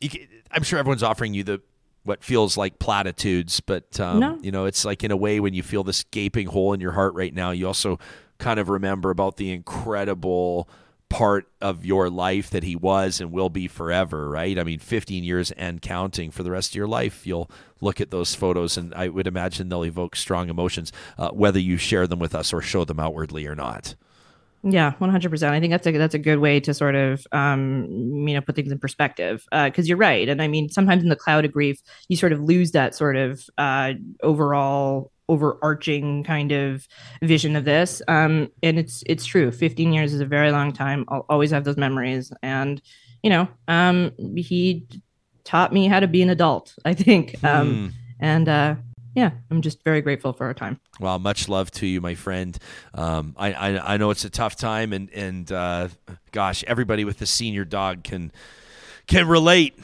you 0.00 0.08
can, 0.08 0.20
I'm 0.50 0.62
sure 0.62 0.78
everyone's 0.78 1.02
offering 1.02 1.34
you 1.34 1.44
the 1.44 1.60
what 2.08 2.24
feels 2.24 2.56
like 2.56 2.78
platitudes, 2.78 3.60
but 3.60 4.00
um, 4.00 4.18
No. 4.18 4.38
you 4.42 4.50
know, 4.50 4.64
it's 4.64 4.84
like 4.84 5.04
in 5.04 5.10
a 5.10 5.16
way 5.16 5.38
when 5.38 5.54
you 5.54 5.62
feel 5.62 5.84
this 5.84 6.02
gaping 6.10 6.48
hole 6.48 6.72
in 6.72 6.80
your 6.80 6.92
heart 6.92 7.14
right 7.14 7.32
now, 7.34 7.50
you 7.52 7.66
also 7.66 7.98
kind 8.38 8.58
of 8.58 8.68
remember 8.68 9.10
about 9.10 9.36
the 9.36 9.50
incredible 9.52 10.68
part 11.10 11.48
of 11.62 11.84
your 11.86 12.10
life 12.10 12.50
that 12.50 12.62
he 12.62 12.76
was 12.76 13.20
and 13.20 13.32
will 13.32 13.48
be 13.48 13.66
forever, 13.66 14.28
right? 14.28 14.58
I 14.58 14.62
mean, 14.64 14.78
15 14.78 15.24
years 15.24 15.50
and 15.52 15.80
counting 15.80 16.30
for 16.30 16.42
the 16.42 16.50
rest 16.50 16.72
of 16.72 16.74
your 16.76 16.86
life. 16.86 17.26
You'll 17.26 17.50
look 17.80 18.00
at 18.00 18.10
those 18.10 18.34
photos, 18.34 18.76
and 18.76 18.92
I 18.94 19.08
would 19.08 19.26
imagine 19.26 19.68
they'll 19.70 19.84
evoke 19.86 20.16
strong 20.16 20.50
emotions, 20.50 20.92
uh, 21.16 21.30
whether 21.30 21.58
you 21.58 21.78
share 21.78 22.06
them 22.06 22.18
with 22.18 22.34
us 22.34 22.52
or 22.52 22.60
show 22.60 22.84
them 22.84 23.00
outwardly 23.00 23.46
or 23.46 23.54
not. 23.54 23.94
Yeah, 24.64 24.92
one 24.98 25.10
hundred 25.10 25.30
percent. 25.30 25.54
I 25.54 25.60
think 25.60 25.70
that's 25.70 25.86
a 25.86 25.92
that's 25.92 26.14
a 26.14 26.18
good 26.18 26.40
way 26.40 26.58
to 26.60 26.74
sort 26.74 26.96
of 26.96 27.24
um, 27.32 27.86
you 28.26 28.34
know 28.34 28.40
put 28.40 28.56
things 28.56 28.72
in 28.72 28.78
perspective 28.78 29.44
because 29.52 29.88
you're 29.88 29.96
right, 29.98 30.28
and 30.28 30.42
I 30.42 30.48
mean 30.48 30.68
sometimes 30.68 31.02
in 31.02 31.08
the 31.10 31.16
cloud 31.16 31.44
of 31.44 31.52
grief 31.52 31.80
you 32.08 32.16
sort 32.16 32.32
of 32.32 32.40
lose 32.40 32.72
that 32.72 32.94
sort 32.94 33.16
of 33.16 33.40
uh, 33.56 33.92
overall 34.22 35.12
overarching 35.28 36.24
kind 36.24 36.50
of 36.52 36.88
vision 37.22 37.54
of 37.54 37.64
this, 37.64 38.02
um, 38.08 38.48
and 38.62 38.78
it's 38.80 39.04
it's 39.06 39.24
true. 39.24 39.52
Fifteen 39.52 39.92
years 39.92 40.12
is 40.12 40.20
a 40.20 40.26
very 40.26 40.50
long 40.50 40.72
time. 40.72 41.04
I'll 41.08 41.24
always 41.28 41.52
have 41.52 41.62
those 41.62 41.76
memories, 41.76 42.32
and 42.42 42.82
you 43.22 43.30
know 43.30 43.46
um, 43.68 44.10
he 44.36 44.86
taught 45.44 45.72
me 45.72 45.86
how 45.86 46.00
to 46.00 46.08
be 46.08 46.20
an 46.20 46.30
adult. 46.30 46.74
I 46.84 46.94
think, 46.94 47.42
um, 47.44 47.74
Hmm. 47.74 47.88
and 48.18 48.48
uh, 48.48 48.74
yeah, 49.18 49.32
I'm 49.50 49.62
just 49.62 49.82
very 49.82 50.00
grateful 50.00 50.32
for 50.32 50.46
our 50.46 50.54
time. 50.54 50.78
Well, 51.00 51.18
much 51.18 51.48
love 51.48 51.72
to 51.72 51.86
you, 51.86 52.00
my 52.00 52.14
friend. 52.14 52.56
Um, 52.94 53.34
I, 53.36 53.52
I 53.52 53.94
I 53.94 53.96
know 53.96 54.10
it's 54.10 54.24
a 54.24 54.30
tough 54.30 54.54
time, 54.54 54.92
and 54.92 55.10
and 55.10 55.50
uh, 55.50 55.88
gosh, 56.30 56.62
everybody 56.64 57.04
with 57.04 57.20
a 57.20 57.26
senior 57.26 57.64
dog 57.64 58.04
can 58.04 58.30
can 59.08 59.26
relate. 59.26 59.76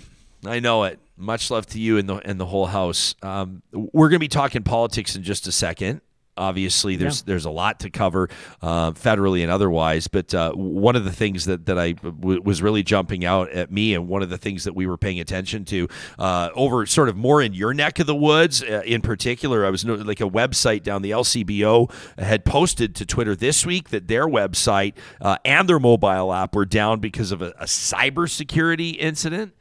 I 0.47 0.61
know 0.61 0.85
it. 0.85 1.01
Much 1.17 1.51
love 1.51 1.67
to 1.67 1.81
you 1.81 1.99
and 1.99 2.09
the 2.09 2.17
and 2.17 2.39
the 2.39 2.47
whole 2.47 2.67
house. 2.67 3.17
Um, 3.23 3.63
we're 3.73 4.09
going 4.09 4.19
to 4.19 4.25
be 4.25 4.29
talking 4.29 4.63
politics 4.63 5.17
in 5.17 5.25
just 5.25 5.49
a 5.49 5.53
second. 5.53 6.01
Obviously, 6.37 6.97
there's 6.97 7.23
there's 7.23 7.45
a 7.45 7.51
lot 7.51 7.81
to 7.81 7.91
cover 7.91 8.29
uh, 8.61 8.93
federally 8.93 9.43
and 9.43 9.51
otherwise. 9.51 10.09
But 10.09 10.35
uh, 10.35 10.53
one 10.53 10.97
of 10.97 11.05
the 11.05 11.13
things 11.13 11.45
that 11.45 11.67
that 11.67 11.79
I 11.79 11.93
w- 11.93 12.41
was 12.43 12.61
really 12.63 12.83
jumping 12.83 13.25
out 13.25 13.51
at 13.51 13.71
me, 13.71 13.95
and 13.95 14.09
one 14.09 14.23
of 14.23 14.31
the 14.31 14.39
things 14.39 14.65
that 14.65 14.75
we 14.75 14.87
were 14.87 14.97
paying 14.97 15.21
attention 15.21 15.65
to 15.67 15.89
uh, 16.19 16.51
over 16.55 16.87
sort 16.87 17.09
of 17.09 17.17
more 17.17 17.41
in 17.41 17.55
your 17.55 17.73
neck 17.73 17.99
of 18.01 18.07
the 18.07 18.15
woods, 18.15 18.63
uh, 18.63 18.83
in 18.85 19.01
particular, 19.01 19.65
I 19.65 19.71
was 19.71 19.85
no, 19.85 19.95
like 19.95 20.21
a 20.21 20.29
website 20.29 20.83
down 20.83 21.03
the 21.03 21.13
LCBO 21.13 21.93
had 22.19 22.45
posted 22.45 22.95
to 22.97 23.07
Twitter 23.07 23.37
this 23.37 23.65
week 23.65 23.91
that 23.91 24.09
their 24.09 24.27
website 24.27 24.95
uh, 25.21 25.37
and 25.45 25.69
their 25.69 25.81
mobile 25.81 26.33
app 26.33 26.55
were 26.55 26.65
down 26.65 27.01
because 27.01 27.33
of 27.33 27.43
a, 27.43 27.51
a 27.59 27.67
cybersecurity 27.67 28.97
incident. 28.99 29.53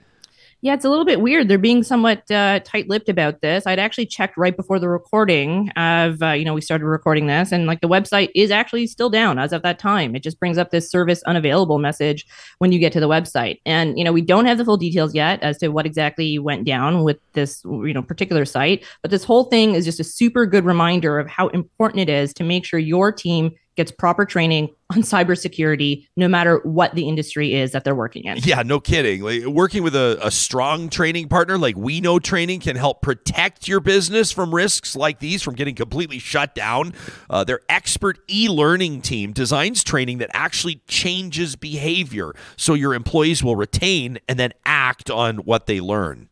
Yeah, 0.64 0.76
it's 0.76 0.86
a 0.86 0.90
little 0.90 1.04
bit 1.04 1.20
weird. 1.20 1.50
They're 1.50 1.58
being 1.58 1.84
somewhat 1.84 2.32
uh, 2.32 2.62
tight-lipped 2.64 3.10
about 3.10 3.42
this. 3.42 3.68
I'd 3.68 3.80
actually 3.80 4.06
checked 4.06 4.38
right 4.38 4.56
before 4.56 4.80
the 4.80 4.88
recording 4.88 5.68
of, 5.72 6.24
uh, 6.24 6.32
you 6.32 6.46
know, 6.46 6.54
we 6.54 6.62
started 6.62 6.86
recording 6.86 7.28
this, 7.28 7.52
and 7.52 7.68
like 7.68 7.82
the 7.82 7.90
website 7.90 8.30
is 8.34 8.50
actually 8.50 8.88
still 8.88 9.10
down 9.10 9.38
as 9.40 9.52
of 9.52 9.62
that 9.64 9.78
time. 9.78 10.16
It 10.16 10.24
just 10.24 10.40
brings 10.40 10.58
up 10.58 10.72
this 10.72 10.90
service 10.90 11.22
unavailable 11.24 11.80
message 11.80 12.26
when 12.60 12.72
you 12.72 12.80
get 12.80 12.94
to 12.94 13.02
the 13.02 13.10
website, 13.10 13.60
and 13.66 13.98
you 13.98 14.06
know, 14.06 14.14
we 14.14 14.22
don't 14.22 14.46
have 14.46 14.58
the 14.58 14.64
full 14.64 14.78
details 14.78 15.14
yet 15.14 15.44
as 15.44 15.58
to 15.58 15.68
what 15.68 15.86
exactly 15.86 16.40
went 16.40 16.64
down 16.64 17.04
with 17.04 17.18
this, 17.34 17.62
you 17.66 17.94
know, 17.94 18.02
particular 18.02 18.46
site. 18.46 18.86
But 19.02 19.12
this 19.12 19.26
whole 19.26 19.44
thing 19.44 19.76
is 19.76 19.84
just 19.84 20.00
a 20.00 20.06
super 20.06 20.46
good 20.46 20.64
reminder 20.64 21.20
of 21.20 21.28
how 21.28 21.50
important 21.50 22.00
it 22.00 22.10
is 22.10 22.34
to 22.36 22.44
make 22.46 22.64
sure 22.64 22.80
your 22.80 23.12
team 23.12 23.52
gets 23.76 23.92
proper 23.92 24.26
training 24.26 24.70
on 24.92 25.02
cybersecurity, 25.02 26.08
no 26.16 26.28
matter 26.28 26.60
what 26.64 26.94
the 26.96 27.08
industry 27.08 27.54
is 27.54 27.72
that 27.72 27.84
they're 27.84 27.96
working 27.96 28.26
in. 28.26 28.38
Yeah, 28.44 28.62
no 28.64 28.80
kidding. 28.80 29.22
Like 29.24 29.46
working 29.46 29.84
with 29.84 29.96
a, 29.96 30.20
a 30.22 30.32
strong 30.32 30.90
training 30.90 31.30
partner 31.30 31.58
like 31.58 31.76
We 31.76 32.02
Know 32.02 32.20
Training 32.20 32.60
can 32.60 32.76
help 32.76 33.02
protect 33.02 33.68
your 33.68 33.80
business 33.80 34.32
from 34.32 34.54
risks 34.54 34.96
like 34.96 35.20
these 35.20 35.42
from 35.42 35.56
getting 35.56 35.76
completely 35.76 36.20
shut 36.20 36.54
down. 36.54 36.94
Uh, 37.30 37.44
their 37.44 37.62
expert 37.70 38.20
e-learning 38.30 39.02
team 39.02 39.32
designs 39.32 39.84
training 39.84 40.20
that 40.20 40.30
actually 40.34 40.82
changes 40.88 41.56
behavior 41.56 42.34
so 42.58 42.74
your 42.74 42.94
employees 42.94 43.44
will 43.44 43.56
retain 43.56 44.20
and 44.28 44.40
then 44.40 44.52
act 44.66 45.10
on 45.10 45.38
what 45.38 45.66
they 45.66 45.80
learn. 45.80 46.30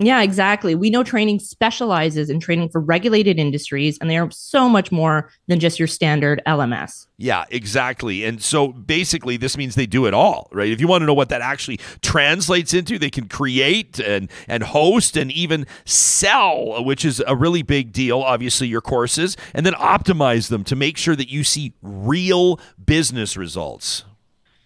Yeah, 0.00 0.22
exactly. 0.22 0.74
We 0.74 0.90
know 0.90 1.04
training 1.04 1.38
specializes 1.38 2.28
in 2.28 2.40
training 2.40 2.70
for 2.70 2.80
regulated 2.80 3.38
industries, 3.38 3.96
and 3.98 4.10
they 4.10 4.18
are 4.18 4.28
so 4.30 4.68
much 4.68 4.90
more 4.90 5.30
than 5.46 5.60
just 5.60 5.78
your 5.78 5.86
standard 5.86 6.42
LMS. 6.46 7.06
Yeah, 7.16 7.44
exactly. 7.48 8.24
And 8.24 8.42
so 8.42 8.68
basically, 8.72 9.36
this 9.36 9.56
means 9.56 9.76
they 9.76 9.86
do 9.86 10.06
it 10.06 10.14
all, 10.14 10.48
right? 10.52 10.70
If 10.70 10.80
you 10.80 10.88
want 10.88 11.02
to 11.02 11.06
know 11.06 11.14
what 11.14 11.28
that 11.28 11.42
actually 11.42 11.78
translates 12.02 12.74
into, 12.74 12.98
they 12.98 13.10
can 13.10 13.28
create 13.28 14.00
and, 14.00 14.28
and 14.48 14.64
host 14.64 15.16
and 15.16 15.30
even 15.30 15.64
sell, 15.84 16.84
which 16.84 17.04
is 17.04 17.22
a 17.24 17.36
really 17.36 17.62
big 17.62 17.92
deal, 17.92 18.20
obviously, 18.20 18.66
your 18.66 18.80
courses, 18.80 19.36
and 19.54 19.64
then 19.64 19.74
optimize 19.74 20.48
them 20.48 20.64
to 20.64 20.74
make 20.74 20.96
sure 20.96 21.14
that 21.14 21.30
you 21.30 21.44
see 21.44 21.72
real 21.82 22.58
business 22.84 23.36
results. 23.36 24.04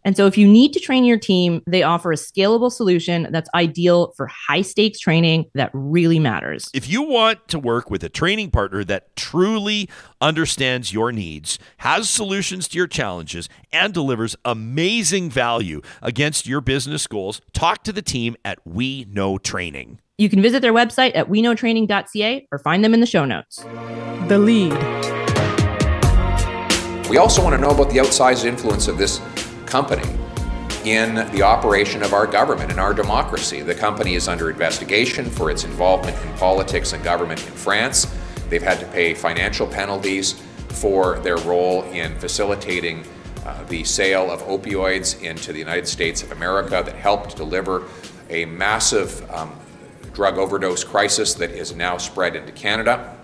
And 0.05 0.17
so, 0.17 0.26
if 0.26 0.38
you 0.38 0.47
need 0.47 0.73
to 0.73 0.81
train 0.81 1.05
your 1.05 1.19
team, 1.19 1.62
they 1.67 1.83
offer 1.83 2.12
a 2.12 2.17
scalable 2.17 2.73
solution 2.73 3.28
that's 3.31 3.49
ideal 3.55 4.12
for 4.17 4.26
high 4.26 4.62
stakes 4.62 4.99
training 4.99 5.47
that 5.55 5.71
really 5.73 6.19
matters. 6.19 6.69
If 6.73 6.88
you 6.88 7.02
want 7.02 7.49
to 7.49 7.59
work 7.59 7.90
with 7.90 8.02
a 8.05 8.09
training 8.09 8.50
partner 8.50 8.85
that 8.85 9.14
truly 9.17 9.88
understands 10.21 10.93
your 10.93 11.12
needs, 11.12 11.59
has 11.78 12.09
solutions 12.09 12.69
to 12.69 12.78
your 12.78 12.87
challenges, 12.87 13.49
and 13.73 13.93
delivers 13.93 14.37
amazing 14.45 15.31
value 15.31 15.81
against 16.02 16.47
your 16.47 16.61
business 16.61 17.07
goals, 17.07 17.40
talk 17.52 17.85
to 17.85 17.93
the 17.93 18.02
team 18.02 18.37
at 18.45 18.59
We 18.64 19.07
Know 19.11 19.38
Training. 19.38 20.00
You 20.17 20.28
can 20.28 20.43
visit 20.43 20.62
their 20.62 20.73
website 20.73 21.14
at 21.14 21.28
weknowtraining.ca 21.28 22.49
or 22.50 22.59
find 22.59 22.85
them 22.85 22.93
in 22.93 23.00
the 23.00 23.07
show 23.07 23.25
notes. 23.25 23.64
The 24.26 24.38
lead. 24.38 24.73
We 27.09 27.17
also 27.17 27.43
want 27.43 27.55
to 27.55 27.61
know 27.61 27.71
about 27.71 27.90
the 27.90 27.99
outsized 27.99 28.45
influence 28.45 28.88
of 28.88 28.99
this 28.99 29.21
company 29.68 30.08
in 30.84 31.14
the 31.32 31.42
operation 31.42 32.02
of 32.02 32.14
our 32.14 32.26
government 32.26 32.70
and 32.70 32.80
our 32.80 32.94
democracy. 32.94 33.60
The 33.60 33.75
company 33.75 34.14
is 34.14 34.28
under 34.28 34.48
investigation 34.50 35.28
for 35.28 35.50
its 35.50 35.64
involvement 35.64 36.16
in 36.25 36.32
politics 36.34 36.92
and 36.92 37.04
government 37.04 37.44
in 37.46 37.52
France. 37.52 38.06
They've 38.48 38.62
had 38.62 38.80
to 38.80 38.87
pay 38.87 39.12
financial 39.14 39.66
penalties 39.66 40.40
for 40.68 41.18
their 41.20 41.37
role 41.38 41.82
in 41.84 42.14
facilitating 42.18 43.04
uh, 43.44 43.62
the 43.64 43.84
sale 43.84 44.30
of 44.30 44.42
opioids 44.42 45.22
into 45.22 45.52
the 45.52 45.58
United 45.58 45.87
States 45.87 46.22
of 46.22 46.32
America 46.32 46.82
that 46.84 46.94
helped 46.94 47.37
deliver 47.37 47.84
a 48.30 48.44
massive 48.44 49.28
um, 49.30 49.52
drug 50.12 50.38
overdose 50.38 50.84
crisis 50.84 51.34
that 51.34 51.50
is 51.50 51.75
now 51.75 51.96
spread 51.96 52.37
into 52.37 52.52
Canada. 52.52 53.16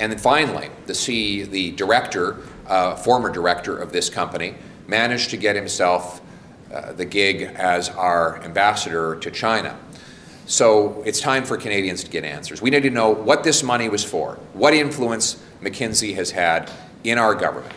And 0.00 0.10
then 0.10 0.18
finally, 0.18 0.70
the 0.86 0.94
C, 0.94 1.42
the 1.42 1.72
director, 1.72 2.38
uh, 2.66 2.96
former 2.96 3.30
director 3.30 3.76
of 3.76 3.92
this 3.92 4.08
company, 4.10 4.54
managed 4.86 5.30
to 5.30 5.36
get 5.36 5.56
himself 5.56 6.20
uh, 6.72 6.92
the 6.92 7.04
gig 7.04 7.42
as 7.42 7.88
our 7.90 8.42
ambassador 8.42 9.16
to 9.16 9.30
China. 9.30 9.78
So 10.46 11.02
it's 11.06 11.20
time 11.20 11.44
for 11.44 11.56
Canadians 11.56 12.02
to 12.04 12.10
get 12.10 12.24
answers. 12.24 12.60
We 12.60 12.70
need 12.70 12.82
to 12.82 12.90
know 12.90 13.10
what 13.10 13.44
this 13.44 13.62
money 13.62 13.88
was 13.88 14.04
for, 14.04 14.38
what 14.54 14.74
influence 14.74 15.42
McKinsey 15.60 16.14
has 16.14 16.30
had 16.30 16.70
in 17.04 17.18
our 17.18 17.34
government. 17.34 17.74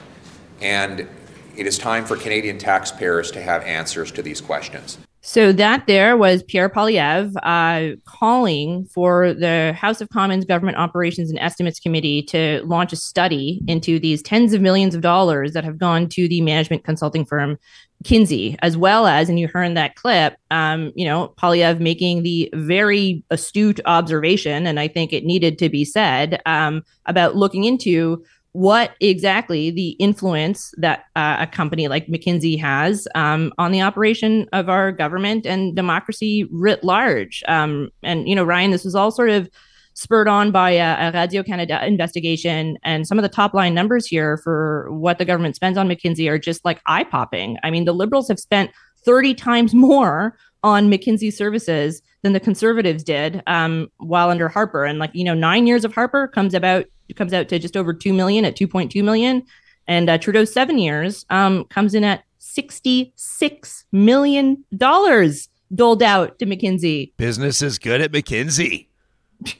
And 0.61 1.07
it 1.55 1.67
is 1.67 1.77
time 1.77 2.05
for 2.05 2.17
Canadian 2.17 2.57
taxpayers 2.57 3.31
to 3.31 3.41
have 3.41 3.63
answers 3.63 4.11
to 4.13 4.21
these 4.21 4.41
questions. 4.41 4.97
So 5.27 5.51
that 5.53 5.87
there 5.87 6.15
was 6.15 6.43
Pierre 6.43 6.69
Poilievre 6.69 7.33
uh, 7.41 7.95
calling 8.05 8.85
for 8.85 9.33
the 9.33 9.73
House 9.73 9.99
of 9.99 10.09
Commons 10.09 10.45
Government 10.45 10.77
Operations 10.77 11.31
and 11.31 11.39
Estimates 11.39 11.79
Committee 11.79 12.21
to 12.29 12.61
launch 12.63 12.93
a 12.93 12.95
study 12.95 13.59
into 13.67 13.97
these 13.97 14.21
tens 14.21 14.53
of 14.53 14.61
millions 14.61 14.93
of 14.93 15.01
dollars 15.01 15.53
that 15.53 15.63
have 15.63 15.79
gone 15.79 16.07
to 16.09 16.27
the 16.27 16.41
management 16.41 16.83
consulting 16.83 17.25
firm 17.25 17.57
Kinsey, 18.03 18.55
as 18.61 18.77
well 18.77 19.07
as, 19.07 19.27
and 19.27 19.39
you 19.39 19.47
heard 19.47 19.63
in 19.63 19.73
that 19.73 19.95
clip, 19.95 20.37
um, 20.51 20.91
you 20.95 21.05
know, 21.05 21.33
Poilievre 21.41 21.79
making 21.79 22.21
the 22.21 22.47
very 22.53 23.23
astute 23.31 23.79
observation, 23.85 24.67
and 24.67 24.79
I 24.79 24.87
think 24.87 25.11
it 25.11 25.25
needed 25.25 25.57
to 25.57 25.69
be 25.69 25.85
said 25.85 26.39
um, 26.45 26.83
about 27.07 27.35
looking 27.35 27.63
into 27.63 28.23
what 28.55 28.95
exactly 29.01 29.69
the 29.69 29.89
influence 29.99 30.73
that 30.77 31.03
uh, 31.17 31.35
a 31.41 31.45
company 31.47 31.89
like 31.89 32.07
McKinsey 32.07 32.57
has 32.57 33.05
um, 33.13 33.51
on 33.57 33.73
the 33.73 33.81
operation 33.81 34.47
of 34.53 34.69
our 34.69 34.93
government 34.93 35.45
and 35.45 35.75
democracy 35.75 36.47
writ 36.49 36.81
large. 36.81 37.43
Um, 37.49 37.89
and, 38.01 38.29
you 38.29 38.33
know, 38.33 38.45
Ryan, 38.45 38.71
this 38.71 38.85
was 38.85 38.95
all 38.95 39.11
sort 39.11 39.29
of 39.29 39.49
spurred 39.93 40.29
on 40.29 40.51
by 40.51 40.71
a, 40.71 41.09
a 41.09 41.11
Radio 41.11 41.43
Canada 41.43 41.85
investigation. 41.85 42.77
And 42.81 43.05
some 43.05 43.19
of 43.19 43.23
the 43.23 43.29
top 43.29 43.53
line 43.53 43.73
numbers 43.73 44.07
here 44.07 44.37
for 44.37 44.87
what 44.89 45.17
the 45.17 45.25
government 45.25 45.57
spends 45.57 45.77
on 45.77 45.89
McKinsey 45.89 46.29
are 46.29 46.39
just 46.39 46.63
like 46.63 46.79
eye 46.85 47.03
popping. 47.03 47.57
I 47.61 47.71
mean, 47.71 47.83
the 47.83 47.93
Liberals 47.93 48.29
have 48.29 48.39
spent 48.39 48.71
30 49.03 49.33
times 49.33 49.73
more 49.73 50.37
on 50.63 50.89
McKinsey 50.89 51.31
services 51.31 52.01
than 52.25 52.33
the 52.33 52.39
Conservatives 52.39 53.03
did 53.03 53.43
um, 53.45 53.87
while 53.97 54.31
under 54.31 54.49
Harper. 54.49 54.83
And 54.83 54.97
like, 54.97 55.11
you 55.13 55.23
know, 55.23 55.35
nine 55.35 55.67
years 55.67 55.85
of 55.85 55.93
Harper 55.93 56.27
comes 56.27 56.55
about 56.55 56.85
comes 57.15 57.33
out 57.33 57.47
to 57.49 57.59
just 57.59 57.77
over 57.77 57.93
2 57.93 58.13
million 58.13 58.43
at 58.45 58.55
2.2 58.55 59.03
million. 59.03 59.43
And 59.87 60.09
uh, 60.09 60.17
trudeau's 60.17 60.51
seven 60.51 60.79
years 60.79 61.23
um, 61.29 61.65
comes 61.65 61.93
in 61.93 62.03
at 62.03 62.23
66 62.39 63.85
million 63.91 64.65
dollars 64.75 65.49
doled 65.73 66.01
out 66.01 66.39
to 66.39 66.47
mckinsey. 66.47 67.11
Business 67.17 67.61
is 67.61 67.77
good 67.77 68.01
at 68.01 68.11
mckinsey. 68.11 68.87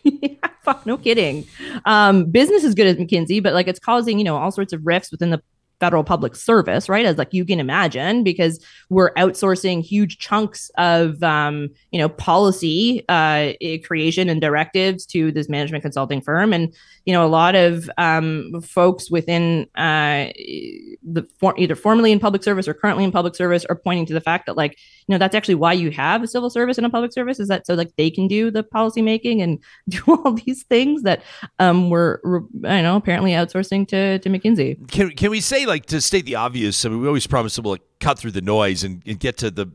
Yeah, 0.04 0.38
fuck 0.64 0.86
no 0.88 0.98
kidding. 0.98 1.46
Um, 1.86 2.32
business 2.32 2.64
is 2.64 2.74
good 2.74 2.88
at 2.88 2.98
mckinsey 2.98 3.44
but 3.44 3.54
like 3.54 3.68
it's 3.68 3.80
causing 3.80 4.18
you 4.18 4.24
know 4.24 4.38
all 4.38 4.50
sorts 4.50 4.74
of 4.74 4.84
rifts 4.84 5.12
within 5.12 5.30
the 5.30 5.42
federal 5.80 6.04
public 6.04 6.36
service, 6.36 6.90
right? 6.90 7.06
As 7.06 7.18
like 7.18 7.34
you 7.34 7.46
can 7.46 7.60
imagine, 7.60 8.24
because 8.24 8.64
we're 8.90 9.14
outsourcing 9.14 9.82
huge 9.82 10.18
chunks 10.18 10.72
of 10.78 11.22
um, 11.24 11.70
you 11.92 12.00
know 12.00 12.10
policy 12.10 13.04
uh, 13.10 13.54
creation 13.84 14.30
and 14.30 14.42
directives 14.42 15.06
to 15.08 15.32
this 15.32 15.50
management 15.50 15.82
consulting 15.82 16.22
firm, 16.22 16.54
and 16.54 16.74
you 17.06 17.14
know 17.14 17.26
a 17.26 17.28
lot 17.28 17.56
of 17.56 17.90
um, 17.98 18.62
folks 18.62 19.12
within 19.12 19.68
uh, 19.76 20.32
the 21.04 21.28
for- 21.40 21.58
either 21.58 21.76
formerly 21.76 22.12
in 22.12 22.20
public 22.20 22.44
service 22.44 22.68
or 22.68 22.74
currently 22.74 23.04
in 23.04 23.12
public 23.12 23.36
service 23.36 23.66
are 23.66 23.76
pointing 23.76 24.06
to 24.06 24.14
the 24.14 24.22
fact 24.22 24.46
that 24.46 24.58
like 24.58 24.78
you 25.08 25.14
know 25.14 25.18
that's 25.18 25.36
actually 25.36 25.56
why 25.56 25.74
you 25.74 25.92
have 25.92 26.24
a 26.24 26.28
civil 26.28 26.50
service 26.50 26.78
and 26.78 26.86
a 26.86 26.90
public 26.90 27.14
service 27.14 27.40
is 27.40 27.48
that 27.48 27.66
so 27.68 27.74
like 27.74 27.92
they 27.98 28.10
can 28.10 28.28
do 28.28 28.50
the 28.50 28.64
policy 28.64 29.02
making 29.02 29.42
and 29.42 29.60
do 29.90 30.02
all 30.08 30.34
these 30.34 30.64
things 30.64 31.04
that 31.04 31.22
um, 31.60 31.90
we're, 31.90 32.20
I 32.66 32.82
know 32.82 32.96
apparently 32.96 33.32
outsourcing 33.32 33.88
to 33.90 34.20
to 34.20 34.30
McKinsey. 34.30 34.90
Can 34.90 35.12
can 35.12 35.32
we 35.32 35.42
say 35.42 35.65
like 35.66 35.86
to 35.88 36.02
state 36.02 36.26
the 36.26 36.36
obvious? 36.36 36.86
I 36.86 36.90
mean, 36.90 37.02
we 37.02 37.08
always 37.08 37.28
promise 37.28 37.56
to 37.56 37.62
like 37.62 37.82
cut 38.00 38.20
through 38.20 38.32
the 38.32 38.42
noise 38.42 38.84
and, 38.84 39.02
and 39.06 39.20
get 39.20 39.38
to 39.38 39.50
the 39.50 39.66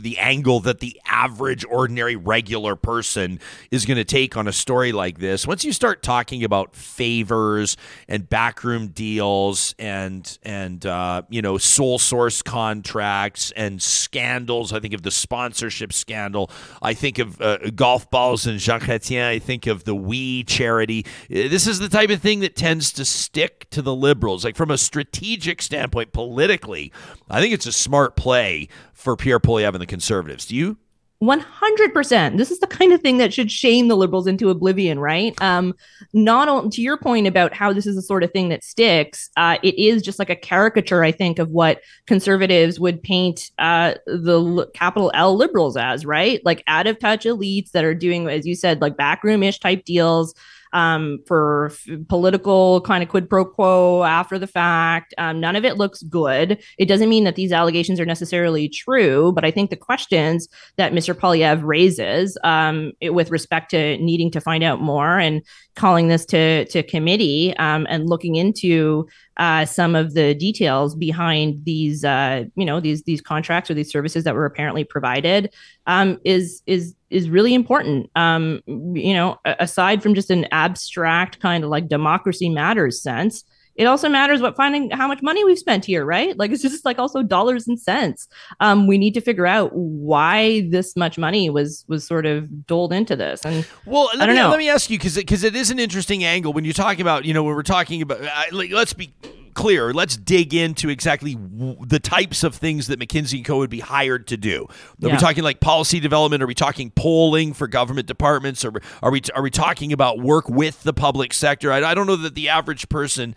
the 0.00 0.18
angle 0.18 0.60
that 0.60 0.80
the 0.80 1.00
average, 1.06 1.64
ordinary, 1.68 2.16
regular 2.16 2.76
person 2.76 3.40
is 3.70 3.86
going 3.86 3.96
to 3.96 4.04
take 4.04 4.36
on 4.36 4.46
a 4.46 4.52
story 4.52 4.92
like 4.92 5.18
this. 5.18 5.46
Once 5.46 5.64
you 5.64 5.72
start 5.72 6.02
talking 6.02 6.44
about 6.44 6.74
favors 6.76 7.76
and 8.08 8.28
backroom 8.28 8.88
deals 8.88 9.74
and 9.78 10.38
and 10.42 10.84
uh, 10.84 11.22
you 11.28 11.40
know 11.40 11.58
sole 11.58 11.98
source 11.98 12.42
contracts 12.42 13.50
and 13.52 13.80
scandals, 13.80 14.72
I 14.72 14.80
think 14.80 14.94
of 14.94 15.02
the 15.02 15.10
sponsorship 15.10 15.92
scandal. 15.92 16.50
I 16.82 16.94
think 16.94 17.18
of 17.18 17.40
uh, 17.40 17.58
golf 17.74 18.10
balls 18.10 18.46
and 18.46 18.58
Jean 18.58 18.80
Chrétien. 18.80 19.26
I 19.26 19.38
think 19.38 19.66
of 19.66 19.84
the 19.84 19.94
We 19.94 20.44
charity. 20.44 21.06
This 21.28 21.66
is 21.66 21.78
the 21.78 21.88
type 21.88 22.10
of 22.10 22.20
thing 22.20 22.40
that 22.40 22.56
tends 22.56 22.92
to 22.92 23.04
stick 23.04 23.68
to 23.70 23.82
the 23.82 23.94
liberals. 23.94 24.44
Like 24.44 24.56
from 24.56 24.70
a 24.70 24.78
strategic 24.78 25.62
standpoint, 25.62 26.12
politically, 26.12 26.92
I 27.30 27.40
think 27.40 27.53
it's 27.54 27.66
a 27.66 27.72
smart 27.72 28.16
play 28.16 28.68
for 28.92 29.16
Pierre 29.16 29.40
Poilievre 29.40 29.74
and 29.74 29.80
the 29.80 29.86
Conservatives. 29.86 30.46
Do 30.46 30.56
you? 30.56 30.76
100%. 31.22 32.36
This 32.36 32.50
is 32.50 32.58
the 32.58 32.66
kind 32.66 32.92
of 32.92 33.00
thing 33.00 33.16
that 33.18 33.32
should 33.32 33.50
shame 33.50 33.88
the 33.88 33.96
liberals 33.96 34.26
into 34.26 34.50
oblivion, 34.50 34.98
right? 34.98 35.34
Um, 35.40 35.74
not 36.12 36.48
on, 36.48 36.70
to 36.70 36.82
your 36.82 36.98
point 36.98 37.26
about 37.26 37.54
how 37.54 37.72
this 37.72 37.86
is 37.86 37.96
the 37.96 38.02
sort 38.02 38.22
of 38.22 38.32
thing 38.32 38.50
that 38.50 38.62
sticks, 38.62 39.30
uh, 39.36 39.56
it 39.62 39.78
is 39.78 40.02
just 40.02 40.18
like 40.18 40.28
a 40.28 40.36
caricature, 40.36 41.02
I 41.02 41.12
think, 41.12 41.38
of 41.38 41.50
what 41.50 41.80
conservatives 42.06 42.78
would 42.78 43.02
paint 43.02 43.50
uh, 43.58 43.94
the 44.06 44.38
l- 44.38 44.66
capital 44.74 45.10
L 45.14 45.34
liberals 45.36 45.76
as, 45.76 46.04
right? 46.04 46.44
Like 46.44 46.62
out 46.66 46.86
of 46.86 46.98
touch 46.98 47.24
elites 47.24 47.70
that 47.70 47.84
are 47.84 47.94
doing, 47.94 48.28
as 48.28 48.46
you 48.46 48.54
said, 48.54 48.82
like 48.82 48.96
backroom 48.96 49.42
ish 49.42 49.60
type 49.60 49.84
deals 49.84 50.34
um, 50.74 51.20
for 51.26 51.70
f- 51.72 51.86
political 52.08 52.80
kind 52.82 53.02
of 53.02 53.08
quid 53.08 53.30
pro 53.30 53.44
quo 53.44 54.02
after 54.02 54.38
the 54.38 54.46
fact. 54.46 55.14
Um, 55.16 55.40
none 55.40 55.56
of 55.56 55.64
it 55.64 55.78
looks 55.78 56.02
good. 56.02 56.62
It 56.78 56.86
doesn't 56.86 57.08
mean 57.08 57.24
that 57.24 57.36
these 57.36 57.52
allegations 57.52 58.00
are 58.00 58.04
necessarily 58.04 58.68
true, 58.68 59.32
but 59.32 59.44
I 59.44 59.50
think 59.50 59.70
the 59.70 59.76
questions 59.76 60.48
that 60.76 60.92
Mr. 60.92 61.14
Poilievre 61.14 61.64
raises 61.64 62.36
um, 62.44 62.92
it, 63.00 63.14
with 63.14 63.30
respect 63.30 63.70
to 63.70 63.96
needing 63.98 64.30
to 64.32 64.40
find 64.40 64.62
out 64.62 64.80
more 64.80 65.18
and 65.18 65.42
calling 65.76 66.08
this 66.08 66.24
to 66.26 66.64
to 66.66 66.82
committee 66.82 67.56
um, 67.56 67.86
and 67.88 68.08
looking 68.08 68.36
into 68.36 69.06
uh, 69.36 69.64
some 69.64 69.96
of 69.96 70.14
the 70.14 70.34
details 70.34 70.94
behind 70.94 71.64
these 71.64 72.04
uh, 72.04 72.44
you 72.54 72.64
know 72.64 72.80
these 72.80 73.02
these 73.04 73.20
contracts 73.20 73.70
or 73.70 73.74
these 73.74 73.90
services 73.90 74.24
that 74.24 74.34
were 74.34 74.46
apparently 74.46 74.84
provided 74.84 75.52
um, 75.86 76.18
is 76.24 76.62
is 76.66 76.94
is 77.14 77.30
really 77.30 77.54
important 77.54 78.10
um, 78.16 78.60
you 78.66 79.14
know 79.14 79.38
aside 79.44 80.02
from 80.02 80.14
just 80.14 80.30
an 80.30 80.46
abstract 80.52 81.40
kind 81.40 81.64
of 81.64 81.70
like 81.70 81.88
democracy 81.88 82.48
matters 82.48 83.00
sense 83.02 83.44
it 83.76 83.86
also 83.86 84.08
matters 84.08 84.40
what 84.40 84.56
finding 84.56 84.90
how 84.90 85.08
much 85.08 85.20
money 85.20 85.44
we've 85.44 85.58
spent 85.58 85.84
here, 85.84 86.04
right? 86.04 86.36
Like 86.44 86.50
it's 86.50 86.62
just 86.62 86.84
like 86.84 86.98
also 86.98 87.22
dollars 87.22 87.66
and 87.66 87.80
cents. 87.80 88.28
Um, 88.60 88.86
we 88.86 88.98
need 88.98 89.14
to 89.14 89.20
figure 89.20 89.46
out 89.46 89.70
why 89.72 90.68
this 90.68 90.94
much 90.94 91.16
money 91.16 91.48
was 91.48 91.84
was 91.88 92.06
sort 92.06 92.26
of 92.26 92.66
doled 92.66 92.92
into 92.92 93.16
this. 93.16 93.44
And 93.44 93.66
well, 93.86 94.10
I 94.12 94.26
don't 94.26 94.34
me, 94.34 94.42
know. 94.42 94.50
Let 94.50 94.58
me 94.58 94.68
ask 94.68 94.90
you 94.90 94.98
because 94.98 95.16
because 95.16 95.42
it 95.42 95.56
is 95.56 95.70
an 95.70 95.78
interesting 95.78 96.22
angle 96.22 96.52
when 96.52 96.64
you're 96.64 96.74
talking 96.74 97.00
about 97.00 97.24
you 97.24 97.32
know 97.32 97.42
when 97.42 97.54
we're 97.54 97.62
talking 97.62 98.02
about 98.02 98.20
uh, 98.22 98.28
like, 98.52 98.70
let's 98.72 98.92
be 98.92 99.14
clear. 99.54 99.92
Let's 99.92 100.16
dig 100.16 100.52
into 100.54 100.88
exactly 100.88 101.34
w- 101.34 101.76
the 101.86 101.98
types 102.00 102.44
of 102.44 102.54
things 102.54 102.88
that 102.88 102.98
McKinsey 103.00 103.36
and 103.36 103.44
Co. 103.44 103.58
would 103.58 103.70
be 103.70 103.80
hired 103.80 104.26
to 104.28 104.36
do. 104.36 104.66
Are 105.02 105.08
Yeah. 105.08 105.12
we 105.12 105.18
talking 105.18 105.44
like 105.44 105.60
policy 105.60 106.00
development? 106.00 106.42
Are 106.42 106.46
we 106.46 106.54
talking 106.54 106.90
polling 106.90 107.54
for 107.54 107.66
government 107.66 108.06
departments? 108.06 108.64
Or 108.64 108.72
are 109.02 109.10
we 109.10 109.22
are 109.34 109.42
we 109.42 109.50
talking 109.50 109.92
about 109.92 110.18
work 110.20 110.48
with 110.48 110.82
the 110.82 110.92
public 110.92 111.32
sector? 111.32 111.72
I, 111.72 111.82
I 111.82 111.94
don't 111.94 112.06
know 112.06 112.16
that 112.16 112.34
the 112.34 112.48
average 112.48 112.88
person 112.88 113.34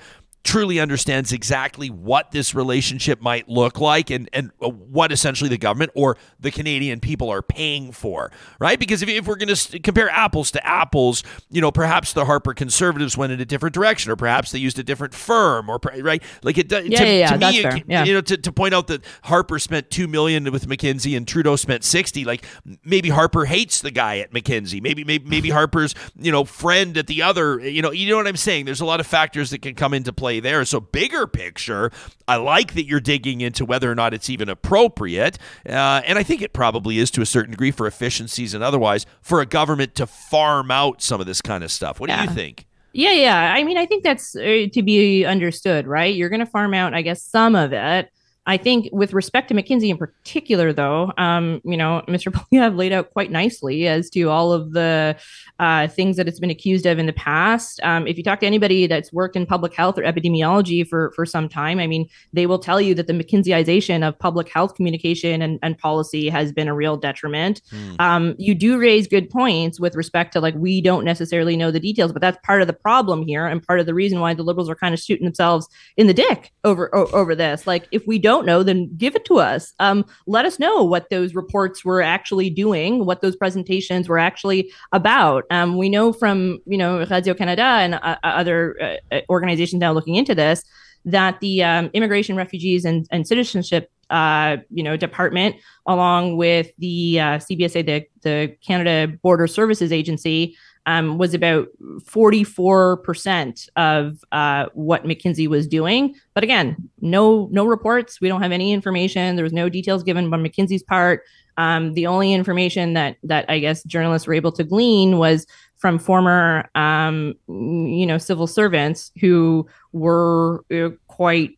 truly 0.48 0.80
understands 0.80 1.34
exactly 1.34 1.89
what 1.89 2.32
this 2.32 2.56
relationship 2.56 3.22
might 3.22 3.50
look 3.50 3.82
like 3.82 4.10
and, 4.10 4.30
and 4.32 4.50
uh, 4.62 4.70
what 4.70 5.12
essentially 5.12 5.50
the 5.50 5.58
government 5.58 5.92
or 5.94 6.16
the 6.39 6.50
Canadian 6.50 7.01
people 7.01 7.30
are 7.30 7.42
paying 7.42 7.92
for, 7.92 8.32
right? 8.58 8.80
Because 8.80 9.01
if, 9.04 9.10
if 9.10 9.27
we're 9.27 9.36
going 9.36 9.54
to 9.54 9.80
compare 9.80 10.10
apples 10.10 10.50
to 10.51 10.66
apples, 10.66 11.22
you 11.50 11.60
know, 11.60 11.70
perhaps 11.70 12.13
the 12.13 12.24
Harper 12.24 12.54
conservatives 12.54 13.18
went 13.18 13.34
in 13.34 13.42
a 13.42 13.46
different 13.46 13.74
direction 13.74 14.10
or 14.10 14.16
perhaps 14.16 14.51
they 14.54 14.60
used 14.60 14.80
a 14.80 14.84
different 14.84 15.13
firm 15.13 15.70
or, 15.70 15.82
right? 16.00 16.24
Like 16.44 16.58
it, 16.58 16.70
does 16.70 16.86
Yeah, 16.86 17.00
to, 17.00 17.06
yeah, 17.06 17.12
yeah, 17.12 17.30
to 17.32 17.38
me, 17.39 17.58
it- 17.60 17.84
Yeah. 17.89 18.06
you 18.06 18.13
know, 18.13 18.22
to, 18.22 18.38
to 18.38 18.51
point 18.54 18.74
out 18.74 18.88
that 18.88 19.04
Harper 19.24 19.60
spent 19.60 19.89
two 19.89 20.08
million 20.08 20.50
with 20.54 20.66
McKinsey 20.70 21.18
and 21.18 21.27
Trudeau 21.27 21.58
spent 21.58 21.84
sixty. 21.84 22.24
Like 22.24 22.46
maybe 22.86 23.10
Harper 23.10 23.44
hates 23.44 23.82
the 23.82 23.92
guy 23.92 24.20
at 24.20 24.32
McKinsey. 24.32 24.82
Maybe 24.82 25.04
maybe 25.04 25.27
maybe 25.27 25.50
Harper's 25.58 25.94
you 26.16 26.32
know 26.32 26.46
friend 26.46 26.98
at 26.98 27.08
the 27.08 27.22
other. 27.22 27.60
You 27.60 27.82
know 27.82 27.92
you 27.92 28.10
know 28.10 28.16
what 28.16 28.27
I'm 28.27 28.38
saying. 28.38 28.63
There's 28.63 28.80
a 28.80 28.86
lot 28.86 29.01
of 29.01 29.08
factors 29.08 29.50
that 29.50 29.62
can 29.62 29.75
come 29.75 29.94
into 29.94 30.13
play 30.13 30.37
there. 30.39 30.63
So 30.65 30.79
bigger 30.79 31.27
picture, 31.27 31.91
I 32.27 32.38
like 32.38 32.74
that 32.74 32.86
you're 32.86 33.00
digging 33.00 33.41
into 33.41 33.65
whether 33.65 33.91
or 33.91 33.96
not 33.96 34.13
it's 34.13 34.29
even 34.29 34.50
appropriate, 34.50 35.38
uh, 35.67 36.01
and 36.06 36.17
I 36.17 36.24
think 36.24 36.41
it 36.41 36.53
probably 36.53 37.00
is 37.00 37.12
to 37.12 37.22
a 37.22 37.25
certain 37.25 37.51
degree 37.51 37.72
for 37.72 37.88
efficiencies 37.88 38.53
and 38.53 38.63
otherwise 38.63 39.06
for 39.22 39.41
a 39.41 39.46
government 39.46 39.96
to 39.96 40.08
farm 40.08 40.72
out 40.72 41.01
some 41.01 41.20
of 41.20 41.27
this 41.27 41.41
kind 41.41 41.63
of 41.63 41.72
stuff. 41.72 42.00
What 42.00 42.10
do 42.10 42.15
you 42.15 42.27
think? 42.27 42.65
Yeah, 42.94 43.12
yeah. 43.12 43.53
I 43.53 43.63
mean, 43.63 43.77
I 43.77 43.86
think 43.86 44.03
that's 44.03 44.36
uh, 44.36 44.65
to 44.74 44.82
be 44.82 45.24
understood, 45.24 45.86
right? 45.86 46.15
You're 46.15 46.29
going 46.29 46.39
to 46.39 46.48
farm 46.48 46.74
out, 46.74 46.96
I 46.96 47.03
guess, 47.03 47.22
some 47.22 47.56
of 47.56 47.72
it. 47.72 48.10
I 48.48 48.56
think 48.58 48.88
with 48.94 49.13
respect 49.13 49.50
to 49.50 49.54
McKinsey 49.54 49.89
in 49.89 49.98
particular, 49.98 50.72
though, 50.72 51.12
um, 51.18 51.62
you 51.66 51.75
know, 51.75 52.01
Mr. 52.08 52.32
Poilievre 52.51 52.75
laid 52.75 52.94
out 52.94 53.12
quite 53.12 53.30
nicely 53.30 53.88
as 53.88 54.10
to 54.12 54.30
all 54.30 54.54
of 54.54 54.72
the 54.72 55.18
uh, 55.60 55.88
things 55.89 56.16
that 56.16 56.27
it's 56.27 56.39
been 56.39 56.50
accused 56.50 56.86
of 56.86 56.98
in 56.98 57.06
the 57.06 57.13
past. 57.13 57.82
Um, 57.84 58.08
if 58.08 58.18
you 58.18 58.24
talk 58.24 58.39
to 58.39 58.46
anybody 58.46 58.88
that's 58.88 59.12
worked 59.12 59.36
in 59.36 59.46
public 59.46 59.74
health 59.75 59.98
or 59.98 60.04
epidemiology 60.04 60.88
for 60.88 61.12
for 61.12 61.25
some 61.25 61.50
time, 61.50 61.80
I 61.80 61.88
mean, 61.88 62.08
they 62.32 62.46
will 62.46 62.60
tell 62.60 62.80
you 62.80 62.96
that 62.96 63.08
the 63.08 63.13
McKinseyization 63.13 64.08
of 64.08 64.18
public 64.18 64.48
health 64.50 64.75
communication 64.75 65.42
and, 65.42 65.60
and 65.62 65.77
policy 65.77 66.30
has 66.30 66.54
been 66.54 66.70
a 66.70 66.74
real 66.74 66.96
detriment. 66.96 67.62
Mm. 67.72 68.00
Um, 68.00 68.36
you 68.38 68.56
do 68.56 68.80
raise 68.80 69.08
good 69.08 69.30
points 69.30 69.80
with 69.80 69.96
respect 69.96 70.32
to 70.34 70.39
like 70.39 70.56
we 70.56 70.80
don't 70.80 71.04
necessarily 71.04 71.58
know 71.58 71.70
the 71.70 71.82
details, 71.82 72.13
but 72.13 72.22
that's 72.22 72.38
part 72.44 72.62
of 72.62 72.68
the 72.68 72.74
problem 72.74 73.25
here 73.25 73.46
and 73.46 73.62
part 73.62 73.82
of 73.82 73.86
the 73.86 73.94
reason 73.94 74.22
why 74.22 74.34
the 74.34 74.44
liberals 74.44 74.70
are 74.70 74.75
kind 74.75 74.94
of 74.94 75.01
shooting 75.01 75.25
themselves 75.25 75.68
in 75.98 76.08
the 76.08 76.13
dick 76.13 76.54
over 76.63 76.96
o- 76.96 77.08
over 77.08 77.36
this. 77.36 77.68
Like 77.68 77.88
if 77.92 78.08
we 78.08 78.18
don't 78.20 78.37
don't 78.38 78.46
know, 78.46 78.63
then 78.63 78.89
give 78.98 79.15
it 79.15 79.25
to 79.25 79.39
us. 79.39 79.74
Um, 79.79 80.06
let 80.27 80.46
us 80.46 80.60
know 80.60 80.84
what 80.84 81.10
those 81.10 81.34
reports 81.34 81.84
were 81.84 82.01
actually 82.01 82.50
doing, 82.50 83.06
what 83.06 83.22
those 83.22 83.36
presentations 83.36 84.08
were 84.08 84.20
actually 84.20 84.72
about. 84.91 85.46
Um, 85.50 85.77
we 85.77 85.89
know 85.89 86.13
from 86.13 86.60
you 86.65 86.77
know 86.77 87.03
Radio 87.06 87.34
Canada 87.34 87.63
and 87.63 87.96
uh, 87.96 88.17
uh 88.24 88.27
other 88.27 88.75
uh, 88.82 89.15
uh, 89.15 89.22
organizations 89.29 89.79
now 89.79 89.91
looking 89.91 90.15
into 90.15 90.36
this 90.36 90.63
that 91.06 91.39
the 91.39 91.63
um, 91.63 91.89
Immigration, 91.94 92.36
Refugees, 92.36 92.84
and, 92.84 93.08
and 93.12 93.25
Citizenship 93.25 93.89
uh, 94.10 94.58
you 94.70 94.84
know 94.84 94.96
department, 94.96 95.56
along 95.86 96.38
with 96.38 96.72
the 96.77 97.20
uh, 97.20 97.38
CBSA, 97.38 97.86
the 97.86 98.06
the 98.22 98.56
Canada 98.65 99.13
Border 99.24 99.48
Services 99.48 99.91
Agency, 99.91 100.56
um, 100.88 101.17
was 101.17 101.34
about 101.34 101.67
44% 102.06 103.70
of 103.75 104.24
uh, 104.32 104.67
what 104.74 105.03
McKinsey 105.03 105.48
was 105.48 105.67
doing. 105.67 106.15
But 106.34 106.44
again, 106.44 106.77
no 107.01 107.50
no 107.51 107.65
reports. 107.65 108.20
We 108.22 108.29
don't 108.29 108.41
have 108.41 108.53
any 108.53 108.72
information. 108.72 109.36
There 109.36 109.44
was 109.44 109.53
no 109.53 109.70
details 109.70 110.01
given 110.01 110.29
by 110.29 110.38
McKinsey's 110.38 110.82
part. 110.82 111.24
Um, 111.58 111.94
the 111.94 112.08
only 112.08 112.34
information 112.34 112.94
that 112.94 113.17
that 113.24 113.46
I 113.50 113.60
guess 113.60 113.84
journalists 113.84 114.27
were 114.27 114.34
able 114.34 114.51
to 114.53 114.63
glean 114.63 115.17
was 115.17 115.46
from 115.75 116.00
former, 116.00 116.70
um, 116.74 117.36
you 117.48 118.06
know, 118.06 118.17
civil 118.17 118.48
servants 118.48 119.12
who 119.20 119.67
were 119.91 120.63
uh, 120.74 120.89
quite 121.08 121.57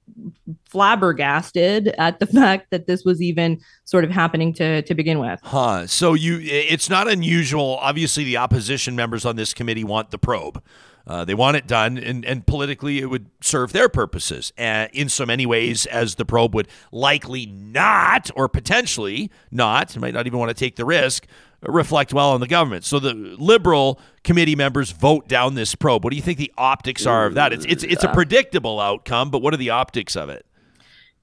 flabbergasted 0.65 1.89
at 1.97 2.19
the 2.19 2.25
fact 2.39 2.71
that 2.71 2.87
this 2.87 3.03
was 3.03 3.21
even 3.21 3.59
sort 3.85 4.03
of 4.03 4.11
happening 4.11 4.53
to 4.53 4.81
to 4.83 4.95
begin 4.95 5.19
with. 5.19 5.39
Huh. 5.43 5.87
So 5.87 6.13
you, 6.13 6.39
it's 6.41 6.89
not 6.89 7.07
unusual. 7.07 7.77
Obviously, 7.81 8.23
the 8.23 8.37
opposition 8.37 8.95
members 8.95 9.25
on 9.25 9.35
this 9.35 9.53
committee 9.53 9.83
want 9.83 10.11
the 10.11 10.17
probe. 10.17 10.61
Uh, 11.07 11.25
they 11.25 11.33
want 11.33 11.57
it 11.57 11.65
done, 11.65 11.97
and, 11.97 12.23
and 12.23 12.45
politically, 12.45 12.99
it 12.99 13.07
would 13.07 13.25
serve 13.41 13.73
their 13.73 13.89
purposes 13.89 14.53
uh, 14.59 14.87
in 14.93 15.09
so 15.09 15.25
many 15.25 15.43
ways 15.43 15.87
as 15.87 16.15
the 16.15 16.25
probe 16.25 16.53
would 16.53 16.67
likely 16.91 17.47
not, 17.47 18.29
or 18.35 18.47
potentially 18.47 19.31
not, 19.49 19.97
might 19.97 20.13
not 20.13 20.27
even 20.27 20.37
want 20.37 20.49
to 20.49 20.53
take 20.53 20.75
the 20.75 20.85
risk, 20.85 21.25
reflect 21.63 22.13
well 22.13 22.31
on 22.31 22.39
the 22.39 22.47
government. 22.47 22.85
So 22.85 22.99
the 22.99 23.13
liberal 23.13 23.99
committee 24.23 24.55
members 24.55 24.91
vote 24.91 25.27
down 25.27 25.55
this 25.55 25.75
probe. 25.75 26.03
What 26.03 26.11
do 26.11 26.15
you 26.15 26.21
think 26.21 26.37
the 26.37 26.51
optics 26.57 27.05
are 27.05 27.25
of 27.25 27.33
that? 27.35 27.53
It's 27.53 27.65
it's 27.65 27.83
it's 27.83 28.03
a 28.03 28.09
predictable 28.09 28.79
outcome, 28.79 29.29
but 29.29 29.41
what 29.41 29.53
are 29.53 29.57
the 29.57 29.69
optics 29.69 30.15
of 30.15 30.29
it? 30.29 30.45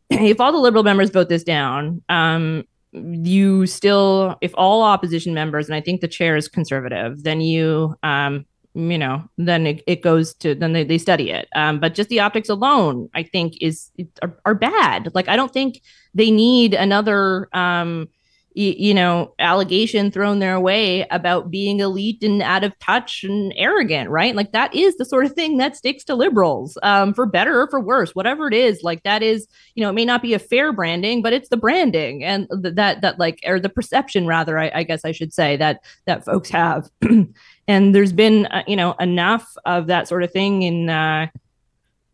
If 0.09 0.40
all 0.40 0.52
the 0.52 0.59
liberal 0.59 0.85
members 0.85 1.11
vote 1.11 1.28
this 1.28 1.43
down, 1.43 2.00
um, 2.09 2.62
you 2.93 3.66
still, 3.66 4.37
if 4.40 4.52
all 4.57 4.83
opposition 4.83 5.35
members, 5.35 5.66
and 5.66 5.75
I 5.75 5.81
think 5.81 6.00
the 6.00 6.09
chair 6.09 6.37
is 6.37 6.47
conservative, 6.47 7.25
then 7.25 7.40
you, 7.40 7.97
um, 8.05 8.47
you 8.75 8.99
know, 8.99 9.28
then 9.37 9.66
it, 9.66 9.83
it 9.88 10.02
goes 10.02 10.35
to 10.35 10.55
then 10.55 10.75
they, 10.75 10.85
they 10.85 10.99
study 10.99 11.31
it. 11.31 11.49
Um, 11.57 11.81
but 11.81 11.95
just 11.95 12.09
the 12.09 12.21
optics 12.21 12.49
alone, 12.49 13.09
I 13.14 13.25
think, 13.25 13.55
is 13.61 13.90
are, 14.23 14.38
are 14.45 14.55
bad. 14.55 15.12
Like 15.14 15.28
I 15.28 15.35
don't 15.35 15.52
think 15.52 15.83
they 16.14 16.31
need 16.31 16.75
another. 16.75 17.49
Um, 17.52 18.09
you 18.56 18.94
know, 18.94 19.34
allegation 19.38 20.10
thrown 20.10 20.38
their 20.38 20.58
way 20.58 21.06
about 21.10 21.50
being 21.50 21.80
elite 21.80 22.22
and 22.22 22.40
out 22.40 22.64
of 22.64 22.76
touch 22.78 23.22
and 23.22 23.52
arrogant, 23.54 24.08
right? 24.08 24.34
Like 24.34 24.52
that 24.52 24.75
is 24.75 24.96
the 24.96 25.04
sort 25.04 25.26
of 25.26 25.32
thing 25.32 25.58
that 25.58 25.76
sticks 25.76 26.04
to 26.04 26.14
liberals, 26.14 26.78
um, 26.82 27.12
for 27.12 27.26
better 27.26 27.60
or 27.60 27.68
for 27.68 27.80
worse, 27.80 28.14
whatever 28.14 28.48
it 28.48 28.54
is. 28.54 28.82
Like 28.82 29.02
that 29.02 29.22
is, 29.22 29.46
you 29.75 29.82
know, 29.82 29.90
it 29.90 29.92
may 29.92 30.06
not 30.06 30.22
be 30.22 30.32
a 30.32 30.38
fair 30.38 30.72
branding, 30.72 31.20
but 31.20 31.34
it's 31.34 31.50
the 31.50 31.58
branding 31.58 32.25
and 32.25 32.48
th- 32.62 32.76
that 32.76 33.02
that 33.02 33.18
like 33.18 33.40
or 33.46 33.60
the 33.60 33.68
perception 33.68 34.26
rather, 34.26 34.58
I, 34.58 34.70
I 34.75 34.82
guess 34.84 35.04
I 35.04 35.12
should 35.12 35.34
say 35.34 35.58
that 35.58 35.84
that 36.06 36.25
folks 36.25 36.48
have. 36.48 36.88
and 37.68 37.95
there's 37.95 38.14
been, 38.14 38.47
uh, 38.47 38.62
you 38.66 38.76
know, 38.76 38.92
enough 38.95 39.54
of 39.66 39.88
that 39.88 40.08
sort 40.08 40.23
of 40.23 40.32
thing 40.32 40.62
in, 40.62 40.88
uh, 40.88 41.26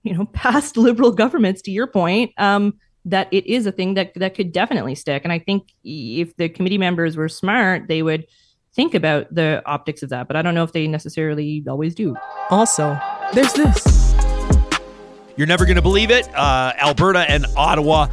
you 0.03 0.13
know, 0.13 0.25
past 0.33 0.77
liberal 0.77 1.13
governments. 1.13 1.63
To 1.63 1.71
your 1.71 1.87
point, 1.87 2.33
um, 2.37 2.75
that 3.05 3.29
it 3.33 3.47
is 3.47 3.67
a 3.67 3.73
thing 3.73 3.95
that 3.95 4.13
that 4.17 4.35
could 4.35 4.53
definitely 4.53 4.95
stick. 4.95 5.23
And 5.25 5.33
I 5.33 5.39
think 5.39 5.73
if 5.85 6.37
the 6.37 6.49
committee 6.49 6.79
members 6.79 7.17
were 7.17 7.29
smart, 7.29 7.89
they 7.89 8.03
would 8.03 8.27
think 8.75 8.95
about 8.95 9.33
the 9.35 9.63
optics 9.67 10.03
of 10.03 10.11
that. 10.11 10.29
But 10.29 10.37
I 10.37 10.43
don't 10.43 10.55
know 10.55 10.65
if 10.65 10.73
they 10.73 10.87
necessarily 10.87 11.65
always 11.69 11.95
do. 11.95 12.17
Also, 12.51 12.99
there's 13.33 13.53
this. 13.53 14.15
You're 15.37 15.47
never 15.47 15.65
going 15.65 15.77
to 15.77 15.83
believe 15.83 16.11
it. 16.11 16.29
Uh, 16.35 16.73
Alberta 16.79 17.21
and 17.29 17.47
Ottawa 17.57 18.09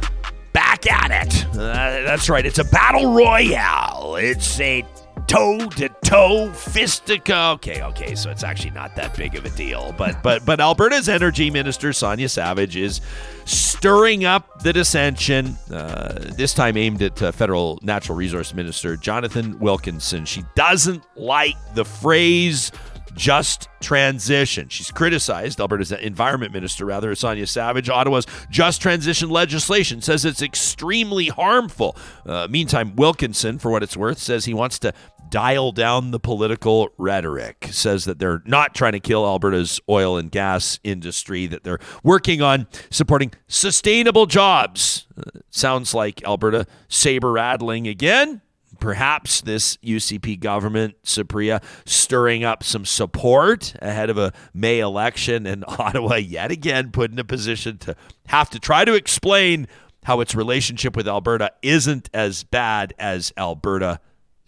back 0.52 0.90
at 0.90 1.26
it. 1.26 1.46
Uh, 1.50 2.02
that's 2.02 2.28
right. 2.28 2.44
It's 2.44 2.58
a 2.58 2.64
battle 2.64 3.14
royale. 3.14 4.16
It's 4.16 4.58
a 4.60 4.84
toe 5.30 5.64
to 5.68 5.88
toe 6.04 6.48
fistica. 6.52 7.54
Okay, 7.54 7.82
okay, 7.82 8.16
so 8.16 8.30
it's 8.30 8.42
actually 8.42 8.72
not 8.72 8.96
that 8.96 9.16
big 9.16 9.36
of 9.36 9.44
a 9.44 9.50
deal. 9.50 9.94
But 9.96 10.22
but 10.24 10.44
but 10.44 10.58
Alberta's 10.58 11.08
energy 11.08 11.50
minister 11.50 11.92
Sonya 11.92 12.28
Savage 12.28 12.74
is 12.74 13.00
stirring 13.44 14.24
up 14.24 14.62
the 14.64 14.72
dissension. 14.72 15.56
Uh, 15.72 16.14
this 16.36 16.52
time 16.52 16.76
aimed 16.76 17.00
at 17.00 17.22
uh, 17.22 17.30
federal 17.30 17.78
natural 17.82 18.18
resource 18.18 18.52
minister 18.52 18.96
Jonathan 18.96 19.56
Wilkinson. 19.60 20.24
She 20.24 20.42
doesn't 20.56 21.04
like 21.14 21.54
the 21.76 21.84
phrase 21.84 22.72
just 23.14 23.68
transition. 23.80 24.68
She's 24.68 24.90
criticized 24.90 25.60
Alberta's 25.60 25.92
environment 25.92 26.52
minister, 26.52 26.84
rather, 26.84 27.14
Sonya 27.14 27.46
Savage. 27.46 27.88
Ottawa's 27.88 28.26
just 28.50 28.80
transition 28.80 29.30
legislation 29.30 30.00
says 30.00 30.24
it's 30.24 30.42
extremely 30.42 31.28
harmful. 31.28 31.96
Uh, 32.24 32.46
meantime, 32.48 32.94
Wilkinson, 32.96 33.58
for 33.58 33.70
what 33.70 33.82
it's 33.82 33.96
worth, 33.96 34.18
says 34.18 34.44
he 34.44 34.54
wants 34.54 34.78
to 34.80 34.92
dial 35.30 35.72
down 35.72 36.10
the 36.10 36.20
political 36.20 36.90
rhetoric. 36.98 37.68
Says 37.70 38.04
that 38.04 38.18
they're 38.18 38.42
not 38.44 38.74
trying 38.74 38.92
to 38.92 39.00
kill 39.00 39.24
Alberta's 39.24 39.80
oil 39.88 40.16
and 40.16 40.30
gas 40.30 40.78
industry, 40.84 41.46
that 41.46 41.64
they're 41.64 41.80
working 42.02 42.42
on 42.42 42.66
supporting 42.90 43.32
sustainable 43.48 44.26
jobs. 44.26 45.06
Uh, 45.16 45.40
sounds 45.50 45.94
like 45.94 46.22
Alberta 46.24 46.66
saber 46.88 47.32
rattling 47.32 47.86
again 47.86 48.42
perhaps 48.80 49.42
this 49.42 49.76
UCP 49.78 50.40
government, 50.40 50.96
Supriya, 51.04 51.62
stirring 51.84 52.42
up 52.42 52.64
some 52.64 52.84
support 52.84 53.74
ahead 53.80 54.10
of 54.10 54.18
a 54.18 54.32
May 54.52 54.80
election, 54.80 55.46
and 55.46 55.64
Ottawa 55.68 56.16
yet 56.16 56.50
again 56.50 56.90
put 56.90 57.12
in 57.12 57.18
a 57.18 57.24
position 57.24 57.78
to 57.78 57.94
have 58.26 58.50
to 58.50 58.58
try 58.58 58.84
to 58.84 58.94
explain 58.94 59.68
how 60.04 60.20
its 60.20 60.34
relationship 60.34 60.96
with 60.96 61.06
Alberta 61.06 61.52
isn't 61.62 62.08
as 62.14 62.42
bad 62.42 62.94
as 62.98 63.32
Alberta 63.36 64.00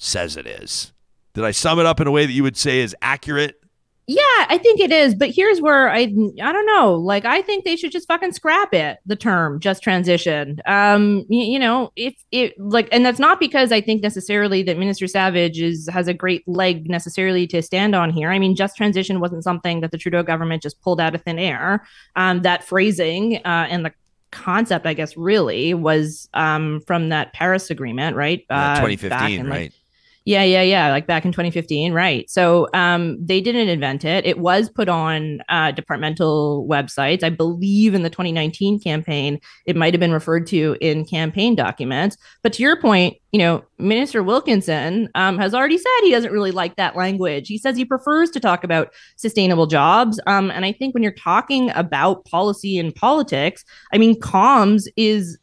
says 0.02 0.36
it 0.36 0.46
is. 0.46 0.92
Did 1.34 1.44
I 1.44 1.50
sum 1.50 1.78
it 1.78 1.86
up 1.86 2.00
in 2.00 2.06
a 2.06 2.10
way 2.10 2.26
that 2.26 2.32
you 2.32 2.42
would 2.42 2.56
say 2.56 2.80
is 2.80 2.94
accurate? 3.00 3.62
Yeah, 4.08 4.46
I 4.48 4.58
think 4.58 4.80
it 4.80 4.90
is. 4.90 5.14
But 5.14 5.30
here's 5.30 5.60
where 5.60 5.88
I 5.88 6.00
I 6.00 6.52
don't 6.52 6.66
know. 6.66 6.94
Like 6.94 7.24
I 7.24 7.40
think 7.40 7.64
they 7.64 7.76
should 7.76 7.92
just 7.92 8.08
fucking 8.08 8.32
scrap 8.32 8.74
it, 8.74 8.98
the 9.06 9.14
term 9.14 9.60
just 9.60 9.82
transition. 9.82 10.60
Um, 10.66 11.24
you, 11.28 11.44
you 11.44 11.58
know, 11.58 11.92
if 11.94 12.14
it 12.32 12.58
like 12.58 12.88
and 12.90 13.06
that's 13.06 13.20
not 13.20 13.38
because 13.38 13.70
I 13.70 13.80
think 13.80 14.02
necessarily 14.02 14.64
that 14.64 14.76
Minister 14.76 15.06
Savage 15.06 15.60
is 15.60 15.88
has 15.90 16.08
a 16.08 16.14
great 16.14 16.46
leg 16.48 16.90
necessarily 16.90 17.46
to 17.48 17.62
stand 17.62 17.94
on 17.94 18.10
here. 18.10 18.30
I 18.30 18.40
mean, 18.40 18.56
just 18.56 18.76
transition 18.76 19.20
wasn't 19.20 19.44
something 19.44 19.80
that 19.82 19.92
the 19.92 19.98
Trudeau 19.98 20.24
government 20.24 20.62
just 20.62 20.80
pulled 20.82 21.00
out 21.00 21.14
of 21.14 21.22
thin 21.22 21.38
air. 21.38 21.86
Um, 22.16 22.42
that 22.42 22.64
phrasing 22.64 23.36
uh, 23.36 23.68
and 23.70 23.84
the 23.84 23.92
concept, 24.32 24.84
I 24.84 24.94
guess, 24.94 25.16
really 25.16 25.74
was 25.74 26.28
um 26.34 26.80
from 26.88 27.10
that 27.10 27.32
Paris 27.34 27.70
agreement, 27.70 28.16
right? 28.16 28.44
Uh, 28.50 28.80
2015, 28.80 29.46
right? 29.46 29.48
Like, 29.48 29.72
yeah, 30.24 30.44
yeah, 30.44 30.62
yeah. 30.62 30.90
Like 30.90 31.06
back 31.06 31.24
in 31.24 31.32
2015, 31.32 31.92
right? 31.92 32.28
So 32.30 32.68
um, 32.74 33.16
they 33.24 33.40
didn't 33.40 33.68
invent 33.68 34.04
it. 34.04 34.24
It 34.24 34.38
was 34.38 34.68
put 34.68 34.88
on 34.88 35.40
uh, 35.48 35.72
departmental 35.72 36.66
websites. 36.70 37.24
I 37.24 37.30
believe 37.30 37.94
in 37.94 38.02
the 38.02 38.10
2019 38.10 38.78
campaign, 38.80 39.40
it 39.66 39.74
might 39.74 39.92
have 39.94 40.00
been 40.00 40.12
referred 40.12 40.46
to 40.48 40.76
in 40.80 41.04
campaign 41.04 41.56
documents. 41.56 42.16
But 42.42 42.52
to 42.54 42.62
your 42.62 42.80
point, 42.80 43.16
you 43.32 43.38
know, 43.38 43.64
Minister 43.78 44.22
Wilkinson 44.22 45.08
um, 45.14 45.38
has 45.38 45.54
already 45.54 45.78
said 45.78 45.90
he 46.02 46.10
doesn't 46.10 46.32
really 46.32 46.52
like 46.52 46.76
that 46.76 46.94
language. 46.96 47.48
He 47.48 47.58
says 47.58 47.76
he 47.76 47.84
prefers 47.84 48.30
to 48.30 48.40
talk 48.40 48.62
about 48.62 48.92
sustainable 49.16 49.66
jobs. 49.66 50.20
Um, 50.26 50.50
and 50.50 50.64
I 50.64 50.72
think 50.72 50.94
when 50.94 51.02
you're 51.02 51.12
talking 51.12 51.70
about 51.70 52.24
policy 52.26 52.78
and 52.78 52.94
politics, 52.94 53.64
I 53.92 53.98
mean, 53.98 54.20
comms 54.20 54.84
is 54.96 55.38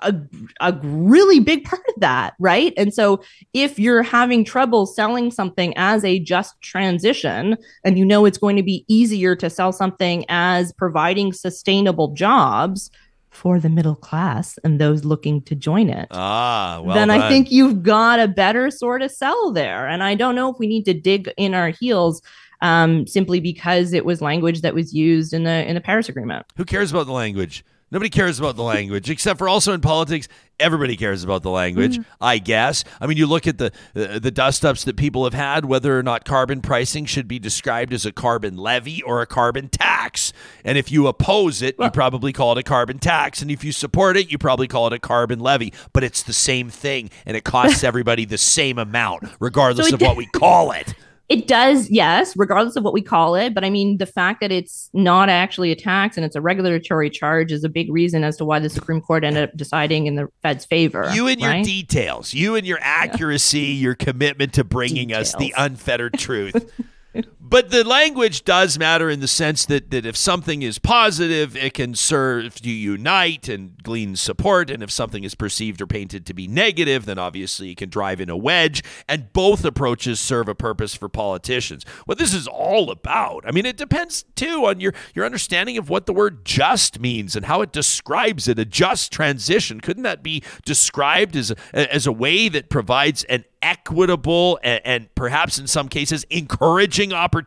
a, 0.00 0.14
a 0.60 0.78
really 0.82 1.40
big 1.40 1.64
part 1.64 1.82
of 1.88 1.94
that, 1.98 2.34
right? 2.38 2.72
And 2.76 2.92
so 2.94 3.22
if 3.52 3.78
you're 3.78 4.02
having 4.02 4.44
trouble 4.44 4.86
selling 4.86 5.30
something 5.30 5.74
as 5.76 6.04
a 6.04 6.18
just 6.18 6.60
transition 6.60 7.56
and 7.84 7.98
you 7.98 8.04
know 8.04 8.24
it's 8.24 8.38
going 8.38 8.56
to 8.56 8.62
be 8.62 8.84
easier 8.88 9.36
to 9.36 9.50
sell 9.50 9.72
something 9.72 10.24
as 10.28 10.72
providing 10.72 11.32
sustainable 11.32 12.12
jobs, 12.14 12.90
for 13.30 13.60
the 13.60 13.68
middle 13.68 13.94
class 13.94 14.58
and 14.64 14.80
those 14.80 15.04
looking 15.04 15.40
to 15.42 15.54
join 15.54 15.88
it, 15.88 16.08
Ah, 16.10 16.82
well, 16.84 16.96
then 16.96 17.10
I 17.10 17.28
think 17.28 17.50
you've 17.52 17.82
got 17.82 18.18
a 18.18 18.26
better 18.26 18.72
sort 18.72 19.02
of 19.02 19.10
sell 19.12 19.52
there. 19.52 19.86
And 19.86 20.02
I 20.02 20.16
don't 20.16 20.34
know 20.34 20.50
if 20.50 20.58
we 20.58 20.66
need 20.66 20.84
to 20.86 20.94
dig 20.94 21.32
in 21.36 21.54
our 21.54 21.68
heels 21.68 22.22
um, 22.60 23.06
simply 23.06 23.40
because 23.40 23.92
it 23.92 24.04
was 24.04 24.20
language 24.20 24.62
that 24.62 24.74
was 24.74 24.92
used 24.92 25.32
in 25.32 25.44
the 25.44 25.66
in 25.68 25.74
the 25.74 25.80
Paris 25.80 26.08
Agreement. 26.08 26.46
Who 26.56 26.64
cares 26.64 26.90
about 26.90 27.06
the 27.06 27.12
language? 27.12 27.64
Nobody 27.92 28.08
cares 28.10 28.38
about 28.38 28.54
the 28.56 28.62
language, 28.62 29.10
except 29.10 29.38
for 29.38 29.48
also 29.48 29.72
in 29.72 29.80
politics, 29.80 30.28
everybody 30.60 30.96
cares 30.96 31.24
about 31.24 31.42
the 31.42 31.50
language. 31.50 31.98
I 32.20 32.38
guess. 32.38 32.84
I 33.00 33.06
mean, 33.06 33.16
you 33.16 33.26
look 33.26 33.46
at 33.48 33.58
the 33.58 33.72
uh, 33.96 34.18
the 34.20 34.30
dust 34.30 34.64
ups 34.64 34.84
that 34.84 34.96
people 34.96 35.24
have 35.24 35.34
had, 35.34 35.64
whether 35.64 35.98
or 35.98 36.02
not 36.02 36.24
carbon 36.24 36.60
pricing 36.60 37.04
should 37.04 37.26
be 37.26 37.38
described 37.40 37.92
as 37.92 38.06
a 38.06 38.12
carbon 38.12 38.56
levy 38.56 39.02
or 39.02 39.22
a 39.22 39.26
carbon 39.26 39.68
tax. 39.68 40.32
And 40.64 40.78
if 40.78 40.92
you 40.92 41.08
oppose 41.08 41.62
it, 41.62 41.74
you 41.80 41.90
probably 41.90 42.32
call 42.32 42.52
it 42.52 42.58
a 42.58 42.62
carbon 42.62 42.98
tax, 42.98 43.42
and 43.42 43.50
if 43.50 43.64
you 43.64 43.72
support 43.72 44.16
it, 44.16 44.30
you 44.30 44.38
probably 44.38 44.68
call 44.68 44.86
it 44.86 44.92
a 44.92 44.98
carbon 44.98 45.40
levy. 45.40 45.72
But 45.92 46.04
it's 46.04 46.22
the 46.22 46.32
same 46.32 46.70
thing, 46.70 47.10
and 47.26 47.36
it 47.36 47.44
costs 47.44 47.82
everybody 47.90 48.24
the 48.24 48.38
same 48.38 48.78
amount, 48.78 49.24
regardless 49.40 49.88
So 49.88 49.94
of 49.94 50.00
what 50.00 50.16
we 50.16 50.26
call 50.32 50.70
it. 50.72 50.94
It 51.30 51.46
does, 51.46 51.88
yes, 51.88 52.36
regardless 52.36 52.74
of 52.74 52.82
what 52.82 52.92
we 52.92 53.02
call 53.02 53.36
it. 53.36 53.54
But 53.54 53.64
I 53.64 53.70
mean, 53.70 53.98
the 53.98 54.06
fact 54.06 54.40
that 54.40 54.50
it's 54.50 54.90
not 54.92 55.28
actually 55.28 55.70
a 55.70 55.76
tax 55.76 56.16
and 56.16 56.26
it's 56.26 56.34
a 56.34 56.40
regulatory 56.40 57.08
charge 57.08 57.52
is 57.52 57.62
a 57.62 57.68
big 57.68 57.90
reason 57.90 58.24
as 58.24 58.36
to 58.38 58.44
why 58.44 58.58
the 58.58 58.68
Supreme 58.68 59.00
Court 59.00 59.22
ended 59.22 59.44
up 59.44 59.56
deciding 59.56 60.06
in 60.06 60.16
the 60.16 60.26
Fed's 60.42 60.66
favor. 60.66 61.08
You 61.14 61.28
and 61.28 61.40
your 61.40 61.62
details, 61.62 62.34
you 62.34 62.56
and 62.56 62.66
your 62.66 62.80
accuracy, 62.82 63.60
your 63.60 63.94
commitment 63.94 64.54
to 64.54 64.64
bringing 64.64 65.12
us 65.12 65.32
the 65.36 65.54
unfettered 65.56 66.14
truth. 66.14 66.68
but 67.50 67.70
the 67.70 67.82
language 67.82 68.44
does 68.44 68.78
matter 68.78 69.10
in 69.10 69.18
the 69.18 69.26
sense 69.26 69.66
that, 69.66 69.90
that 69.90 70.06
if 70.06 70.16
something 70.16 70.62
is 70.62 70.78
positive, 70.78 71.56
it 71.56 71.74
can 71.74 71.96
serve 71.96 72.54
to 72.60 72.70
unite 72.70 73.48
and 73.48 73.82
glean 73.82 74.14
support. 74.14 74.70
And 74.70 74.84
if 74.84 74.90
something 74.92 75.24
is 75.24 75.34
perceived 75.34 75.82
or 75.82 75.86
painted 75.88 76.24
to 76.26 76.34
be 76.34 76.46
negative, 76.46 77.06
then 77.06 77.18
obviously 77.18 77.72
it 77.72 77.78
can 77.78 77.90
drive 77.90 78.20
in 78.20 78.30
a 78.30 78.36
wedge. 78.36 78.84
And 79.08 79.32
both 79.32 79.64
approaches 79.64 80.20
serve 80.20 80.48
a 80.48 80.54
purpose 80.54 80.94
for 80.94 81.08
politicians. 81.08 81.84
What 82.06 82.18
this 82.18 82.32
is 82.32 82.46
all 82.46 82.88
about, 82.88 83.44
I 83.44 83.50
mean, 83.50 83.66
it 83.66 83.76
depends 83.76 84.24
too 84.36 84.66
on 84.66 84.78
your, 84.78 84.94
your 85.14 85.24
understanding 85.24 85.76
of 85.76 85.90
what 85.90 86.06
the 86.06 86.12
word 86.12 86.44
just 86.44 87.00
means 87.00 87.34
and 87.34 87.46
how 87.46 87.62
it 87.62 87.72
describes 87.72 88.46
it. 88.46 88.60
A 88.60 88.64
just 88.64 89.10
transition. 89.12 89.80
Couldn't 89.80 90.04
that 90.04 90.22
be 90.22 90.44
described 90.64 91.34
as 91.34 91.50
a, 91.50 91.92
as 91.92 92.06
a 92.06 92.12
way 92.12 92.48
that 92.48 92.68
provides 92.68 93.24
an 93.24 93.44
equitable 93.62 94.58
and, 94.62 94.80
and, 94.84 95.14
perhaps 95.14 95.58
in 95.58 95.66
some 95.66 95.86
cases 95.86 96.24
encouraging 96.30 97.12
opportunity 97.12 97.39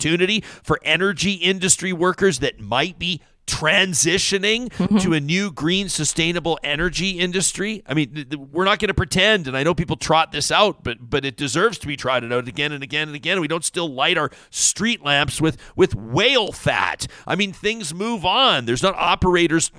for 0.63 0.79
energy 0.84 1.34
industry 1.34 1.93
workers 1.93 2.39
that 2.39 2.60
might 2.60 2.97
be 2.97 3.21
transitioning 3.45 4.69
mm-hmm. 4.69 4.97
to 4.97 5.13
a 5.13 5.19
new 5.19 5.51
green 5.51 5.89
sustainable 5.89 6.58
energy 6.63 7.19
industry? 7.19 7.84
I 7.86 7.93
mean 7.93 8.13
th- 8.13 8.29
th- 8.29 8.39
we're 8.39 8.63
not 8.63 8.79
going 8.79 8.88
to 8.88 8.93
pretend 8.93 9.47
and 9.47 9.58
i 9.58 9.63
know 9.63 9.73
people 9.73 9.97
trot 9.97 10.32
this 10.32 10.49
out 10.49 10.84
but 10.84 11.10
but 11.10 11.25
it 11.25 11.36
deserves 11.36 11.77
to 11.79 11.88
be 11.88 11.97
trotted 11.97 12.32
out 12.32 12.47
again 12.47 12.71
and 12.71 12.84
again 12.84 13.10
and 13.10 13.15
again. 13.15 13.41
We 13.41 13.47
don't 13.47 13.65
still 13.65 13.93
light 13.93 14.17
our 14.17 14.32
street 14.49 15.03
lamps 15.03 15.41
with 15.41 15.58
with 15.75 15.93
whale 15.93 16.51
fat. 16.51 17.08
I 17.27 17.36
mean 17.36 17.51
things 17.51 17.93
move 17.93 18.25
on. 18.25 18.65
There's 18.65 18.84
not 18.84 18.95
operators 18.95 19.71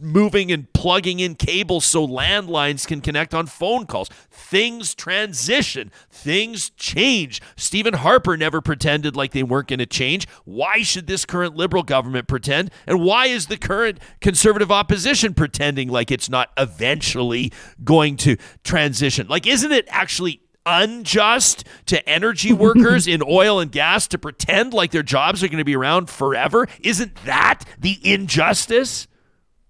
moving 0.00 0.52
and 0.52 0.72
plugging 0.72 1.20
in 1.20 1.34
cables 1.34 1.84
so 1.84 2.06
landlines 2.06 2.86
can 2.86 3.00
connect 3.00 3.34
on 3.34 3.46
phone 3.46 3.86
calls. 3.86 4.08
Things 4.30 4.94
transition, 4.94 5.90
things 6.10 6.70
change. 6.70 7.40
Stephen 7.56 7.94
Harper 7.94 8.36
never 8.36 8.60
pretended 8.60 9.16
like 9.16 9.32
they 9.32 9.42
weren't 9.42 9.68
going 9.68 9.78
to 9.78 9.86
change. 9.86 10.26
Why 10.44 10.82
should 10.82 11.06
this 11.06 11.24
current 11.24 11.56
liberal 11.56 11.82
government 11.82 12.28
pretend? 12.28 12.70
And 12.86 13.02
why 13.02 13.26
is 13.26 13.46
the 13.46 13.56
current 13.56 13.98
conservative 14.20 14.70
opposition 14.70 15.34
pretending 15.34 15.88
like 15.88 16.10
it's 16.10 16.30
not 16.30 16.50
eventually 16.56 17.52
going 17.84 18.16
to 18.18 18.36
transition? 18.64 19.28
Like, 19.28 19.46
isn't 19.46 19.72
it 19.72 19.86
actually 19.88 20.42
unjust 20.68 21.64
to 21.86 22.06
energy 22.08 22.52
workers 22.54 23.06
in 23.06 23.22
oil 23.26 23.58
and 23.58 23.72
gas 23.72 24.06
to 24.08 24.18
pretend 24.18 24.72
like 24.72 24.90
their 24.90 25.02
jobs 25.02 25.42
are 25.42 25.48
going 25.48 25.58
to 25.58 25.64
be 25.64 25.76
around 25.76 26.10
forever? 26.10 26.68
Isn't 26.80 27.14
that 27.24 27.64
the 27.78 27.98
injustice? 28.02 29.08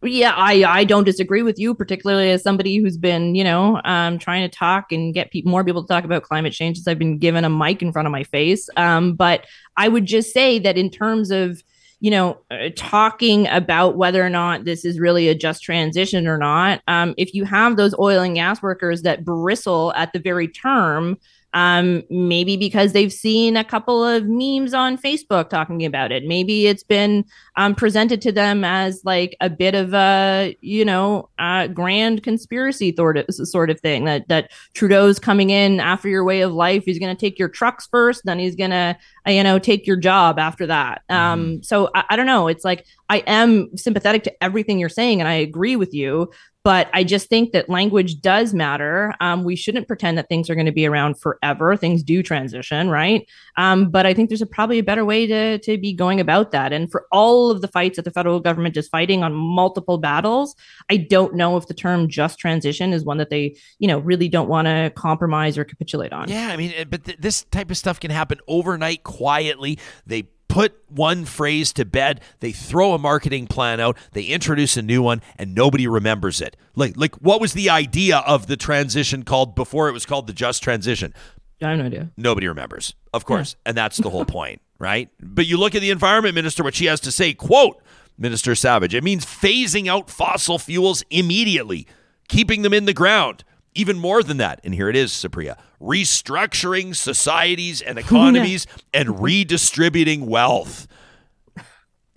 Yeah, 0.02 0.32
I 0.37 0.62
I 0.64 0.84
don't 0.84 1.02
disagree 1.04 1.42
with 1.42 1.58
you, 1.58 1.74
particularly 1.74 2.30
as 2.30 2.42
somebody 2.42 2.76
who's 2.76 2.96
been, 2.96 3.34
you 3.34 3.42
know, 3.42 3.80
um, 3.84 4.18
trying 4.18 4.48
to 4.48 4.56
talk 4.56 4.92
and 4.92 5.12
get 5.12 5.32
pe- 5.32 5.42
more 5.44 5.64
people 5.64 5.82
to 5.82 5.88
talk 5.88 6.04
about 6.04 6.22
climate 6.22 6.52
change 6.52 6.76
since 6.76 6.87
I've 6.87 7.00
been 7.00 7.18
given 7.18 7.44
a 7.44 7.50
mic 7.50 7.82
in 7.82 7.90
front 7.92 8.06
of 8.06 8.12
my 8.12 8.22
face. 8.22 8.68
Um, 8.76 9.14
but 9.14 9.44
I 9.76 9.88
would 9.88 10.06
just 10.06 10.32
say 10.32 10.61
that 10.61 10.78
in 10.78 10.88
terms 10.88 11.32
of, 11.32 11.64
you 11.98 12.12
know, 12.12 12.38
uh, 12.48 12.68
talking 12.76 13.48
about 13.48 13.96
whether 13.96 14.24
or 14.24 14.30
not 14.30 14.64
this 14.64 14.84
is 14.84 15.00
really 15.00 15.28
a 15.28 15.34
just 15.34 15.64
transition 15.64 16.28
or 16.28 16.38
not, 16.38 16.80
um, 16.87 17.12
if 17.18 17.34
you 17.34 17.44
have 17.44 17.76
those 17.76 17.94
oil 17.98 18.22
and 18.22 18.37
gas 18.37 18.62
workers 18.62 19.02
that 19.02 19.24
bristle 19.24 19.92
at 19.94 20.12
the 20.12 20.20
very 20.20 20.46
term, 20.46 21.18
um, 21.54 22.02
maybe 22.11 22.56
because 22.56 22.92
they've 22.92 23.12
seen 23.12 23.56
a 23.56 23.64
couple 23.64 24.04
of 24.04 24.26
memes 24.26 24.74
on 24.74 24.98
Facebook 24.98 25.48
talking 25.48 25.84
about 25.84 26.12
it. 26.12 26.24
Maybe 26.24 26.66
it's 26.66 26.82
been 26.82 27.24
um, 27.56 27.74
presented 27.74 28.20
to 28.22 28.32
them 28.32 28.64
as 28.64 29.02
like 29.04 29.37
a 29.40 29.48
bit 29.48 29.74
of 29.74 29.94
a, 29.94 30.56
you 30.61 30.84
know, 30.84 31.30
uh, 31.38 31.68
grand 31.68 32.22
conspiracy 32.22 32.94
sort 32.94 33.16
of, 33.16 33.26
sort 33.28 33.70
of 33.70 33.80
thing 33.80 34.04
that 34.04 34.28
that 34.28 34.50
Trudeau's 34.74 35.18
coming 35.18 35.50
in 35.50 35.80
after 35.80 36.08
your 36.08 36.24
way 36.24 36.42
of 36.42 36.52
life. 36.52 36.84
He's 36.84 36.98
going 36.98 37.14
to 37.14 37.20
take 37.20 37.38
your 37.38 37.48
trucks 37.48 37.88
first, 37.90 38.22
then 38.24 38.38
he's 38.38 38.54
going 38.54 38.70
to, 38.70 38.96
you 39.26 39.42
know, 39.42 39.58
take 39.58 39.87
your 39.87 39.96
job 39.96 40.38
after 40.38 40.66
that. 40.66 41.02
Um, 41.08 41.62
so 41.62 41.90
I, 41.94 42.04
I 42.11 42.16
don't 42.16 42.26
know. 42.26 42.48
It's 42.48 42.64
like 42.64 42.84
I 43.08 43.18
am 43.26 43.74
sympathetic 43.76 44.22
to 44.24 44.44
everything 44.44 44.78
you're 44.78 44.88
saying, 44.88 45.20
and 45.20 45.28
I 45.28 45.34
agree 45.34 45.76
with 45.76 45.94
you. 45.94 46.30
But 46.68 46.90
I 46.92 47.02
just 47.02 47.31
think 47.31 47.52
that 47.52 47.70
language 47.70 48.20
does 48.20 48.52
matter. 48.52 49.14
Um, 49.22 49.42
we 49.42 49.57
shouldn't 49.57 49.88
pretend 49.88 50.18
that 50.18 50.28
things 50.28 50.50
are 50.50 50.54
going 50.54 50.66
to 50.66 50.70
be 50.70 50.85
around 50.85 51.18
forever. 51.18 51.78
Things 51.78 52.02
do 52.02 52.22
transition, 52.22 52.90
right? 52.90 53.26
Um, 53.57 53.88
but 53.88 54.04
I 54.04 54.12
think 54.12 54.28
there's 54.28 54.42
a, 54.42 54.46
probably 54.46 54.78
a 54.78 54.83
better 54.83 55.02
way 55.02 55.26
to 55.26 55.59
to 55.61 55.78
be 55.78 55.94
going 55.94 56.20
about 56.20 56.50
that. 56.50 56.74
And 56.74 56.90
for 56.90 57.07
all 57.11 57.50
of 57.50 57.62
the 57.62 57.68
fights 57.68 57.96
that 57.96 58.02
the 58.02 58.11
federal 58.11 58.38
government 58.38 58.76
is 58.76 58.87
fighting 58.87 59.22
on 59.22 59.33
multiple 59.33 59.96
battles, 59.96 60.54
I 60.90 60.98
don't 60.98 61.35
know 61.35 61.57
if 61.57 61.68
the 61.68 61.72
term 61.72 62.07
"just 62.07 62.38
transition" 62.38 62.92
is 62.92 63.02
one 63.02 63.16
that 63.16 63.31
they, 63.31 63.57
you 63.78 63.88
know, 63.88 64.00
really 64.00 64.28
don't 64.28 64.50
want 64.50 64.68
to 64.68 64.92
compromise 64.94 65.57
or 65.57 65.64
capitulate 65.64 66.12
on. 66.12 66.28
Yeah, 66.28 66.48
I 66.48 66.59
mean, 66.59 66.74
uh, 66.78 66.85
but 66.85 67.02
th- 67.02 67.16
this 67.18 67.44
type 67.44 67.70
of 67.70 67.78
stuff 67.78 67.98
can 67.98 68.11
happen 68.11 68.40
overnight 68.46 69.04
quietly. 69.04 69.78
They 70.04 70.28
put 70.48 70.74
one 70.88 71.24
phrase 71.24 71.72
to 71.74 71.84
bed, 71.84 72.20
they 72.40 72.52
throw 72.52 72.94
a 72.94 72.98
marketing 72.98 73.46
plan 73.46 73.80
out, 73.80 73.96
they 74.12 74.24
introduce 74.24 74.76
a 74.76 74.82
new 74.82 75.02
one, 75.02 75.22
and 75.37 75.54
nobody 75.54 75.87
remembers 75.87 76.40
it. 76.40 76.56
Like, 76.74 76.96
like 76.96 77.14
what 77.16 77.40
was 77.40 77.52
the 77.52 77.70
idea 77.70 78.18
of 78.18 78.46
the 78.46 78.56
transition 78.56 79.22
called 79.22 79.54
before 79.54 79.88
it 79.88 79.92
was 79.92 80.06
called 80.06 80.26
the 80.26 80.32
just 80.32 80.62
transition? 80.62 81.14
I 81.62 81.70
have 81.70 81.78
no 81.78 81.84
idea. 81.87 82.11
Nobody 82.16 82.46
remembers, 82.48 82.94
of 83.12 83.24
course, 83.24 83.56
and 83.66 83.76
that's 83.76 83.96
the 83.96 84.11
whole 84.11 84.24
point, 84.38 84.61
right? 84.78 85.11
But 85.20 85.46
you 85.46 85.56
look 85.58 85.74
at 85.74 85.80
the 85.80 85.90
environment 85.90 86.34
minister, 86.34 86.62
what 86.62 86.74
she 86.74 86.87
has 86.87 87.00
to 87.00 87.12
say, 87.12 87.34
quote, 87.34 87.82
Minister 88.16 88.54
Savage, 88.54 88.94
it 88.94 89.04
means 89.04 89.24
phasing 89.24 89.87
out 89.87 90.11
fossil 90.11 90.58
fuels 90.58 91.04
immediately, 91.11 91.87
keeping 92.28 92.62
them 92.62 92.74
in 92.74 92.84
the 92.84 92.92
ground. 92.92 93.44
Even 93.78 93.96
more 93.96 94.24
than 94.24 94.38
that, 94.38 94.60
and 94.64 94.74
here 94.74 94.88
it 94.88 94.96
is, 94.96 95.12
Supriya, 95.12 95.56
restructuring 95.80 96.96
societies 96.96 97.80
and 97.80 97.96
oh, 97.98 98.00
economies 98.00 98.66
and 98.92 99.20
redistributing 99.22 100.26
wealth. 100.26 100.88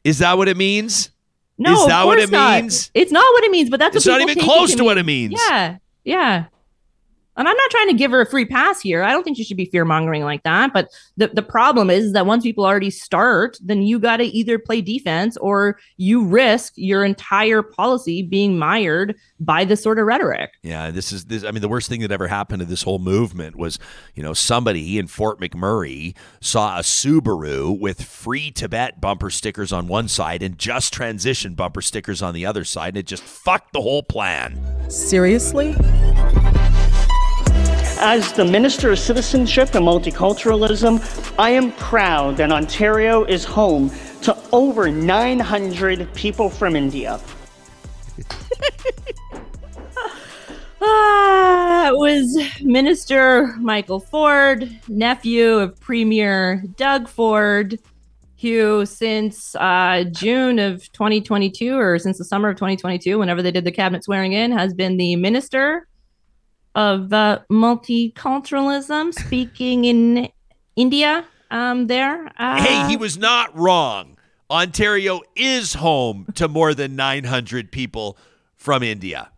Is 0.03 0.17
that 0.19 0.39
what 0.39 0.47
it 0.47 0.57
means? 0.57 1.11
No, 1.59 1.73
Is 1.73 1.83
of 1.83 1.89
that 1.89 2.05
what 2.07 2.17
course 2.17 2.29
it 2.29 2.31
not. 2.31 2.61
means? 2.63 2.89
It's 2.95 3.11
not 3.11 3.31
what 3.33 3.43
it 3.43 3.51
means, 3.51 3.69
but 3.69 3.79
that's 3.79 3.95
It's 3.95 4.07
what 4.07 4.17
not 4.17 4.29
even 4.29 4.43
close 4.43 4.73
it 4.73 4.77
to 4.77 4.83
what 4.83 4.97
it 4.97 5.05
means. 5.05 5.39
Yeah, 5.49 5.77
yeah. 6.03 6.45
And 7.37 7.47
I'm 7.47 7.55
not 7.55 7.71
trying 7.71 7.87
to 7.87 7.93
give 7.93 8.11
her 8.11 8.21
a 8.21 8.25
free 8.25 8.45
pass 8.45 8.81
here. 8.81 9.03
I 9.03 9.11
don't 9.11 9.23
think 9.23 9.37
she 9.37 9.43
should 9.43 9.57
be 9.57 9.65
fear 9.65 9.85
mongering 9.85 10.23
like 10.23 10.43
that. 10.43 10.73
But 10.73 10.89
the, 11.15 11.29
the 11.29 11.41
problem 11.41 11.89
is 11.89 12.11
that 12.11 12.25
once 12.25 12.43
people 12.43 12.65
already 12.65 12.89
start, 12.89 13.57
then 13.63 13.83
you 13.83 13.99
got 13.99 14.17
to 14.17 14.25
either 14.25 14.59
play 14.59 14.81
defense 14.81 15.37
or 15.37 15.79
you 15.95 16.25
risk 16.25 16.73
your 16.75 17.05
entire 17.05 17.61
policy 17.61 18.21
being 18.21 18.59
mired 18.59 19.15
by 19.39 19.63
this 19.63 19.81
sort 19.81 19.97
of 19.97 20.05
rhetoric. 20.05 20.51
Yeah, 20.61 20.91
this 20.91 21.13
is 21.13 21.25
this. 21.25 21.45
I 21.45 21.51
mean, 21.51 21.61
the 21.61 21.69
worst 21.69 21.87
thing 21.87 22.01
that 22.01 22.11
ever 22.11 22.27
happened 22.27 22.59
to 22.59 22.65
this 22.65 22.83
whole 22.83 22.99
movement 22.99 23.55
was, 23.55 23.79
you 24.13 24.23
know, 24.23 24.33
somebody 24.33 24.97
in 24.97 25.07
Fort 25.07 25.39
McMurray 25.39 26.15
saw 26.41 26.77
a 26.77 26.81
Subaru 26.81 27.79
with 27.79 28.03
free 28.03 28.51
Tibet 28.51 28.99
bumper 28.99 29.29
stickers 29.29 29.71
on 29.71 29.87
one 29.87 30.09
side 30.09 30.43
and 30.43 30.59
just 30.59 30.93
transition 30.93 31.53
bumper 31.53 31.81
stickers 31.81 32.21
on 32.21 32.33
the 32.33 32.45
other 32.45 32.65
side, 32.65 32.89
and 32.89 32.97
it 32.97 33.07
just 33.07 33.23
fucked 33.23 33.71
the 33.71 33.81
whole 33.81 34.03
plan. 34.03 34.59
Seriously? 34.89 35.75
As 38.03 38.33
the 38.33 38.43
Minister 38.43 38.91
of 38.91 38.97
Citizenship 38.97 39.75
and 39.75 39.85
Multiculturalism, 39.85 41.35
I 41.37 41.51
am 41.51 41.71
proud 41.73 42.35
that 42.37 42.51
Ontario 42.51 43.23
is 43.25 43.45
home 43.45 43.91
to 44.23 44.35
over 44.51 44.89
900 44.89 46.11
people 46.15 46.49
from 46.49 46.75
India. 46.75 47.19
Ah, 50.83 51.89
it 51.89 51.95
was 51.95 52.43
Minister 52.63 53.55
Michael 53.59 53.99
Ford, 53.99 54.67
nephew 54.87 55.59
of 55.59 55.79
Premier 55.79 56.63
Doug 56.75 57.07
Ford. 57.07 57.77
who 58.41 58.83
since 58.87 59.55
uh, 59.57 60.05
June 60.11 60.57
of 60.57 60.91
2022 60.93 61.77
or 61.77 61.99
since 61.99 62.17
the 62.17 62.25
summer 62.25 62.49
of 62.49 62.55
2022, 62.55 63.19
whenever 63.19 63.43
they 63.43 63.51
did 63.51 63.63
the 63.63 63.71
cabinet 63.71 64.03
swearing 64.03 64.33
in, 64.33 64.51
has 64.51 64.73
been 64.73 64.97
the 64.97 65.15
minister 65.17 65.87
of 66.75 67.11
uh, 67.13 67.39
multiculturalism, 67.51 69.13
speaking 69.13 69.85
in 69.85 70.29
India. 70.75 71.25
Um, 71.49 71.87
there. 71.87 72.31
Uh, 72.37 72.63
hey, 72.63 72.87
he 72.87 72.95
was 72.95 73.17
not 73.17 73.53
wrong. 73.57 74.17
Ontario 74.49 75.21
is 75.35 75.73
home 75.73 76.27
to 76.35 76.47
more 76.47 76.73
than 76.73 76.95
900 76.95 77.71
people 77.73 78.17
from 78.55 78.83
India. 78.83 79.29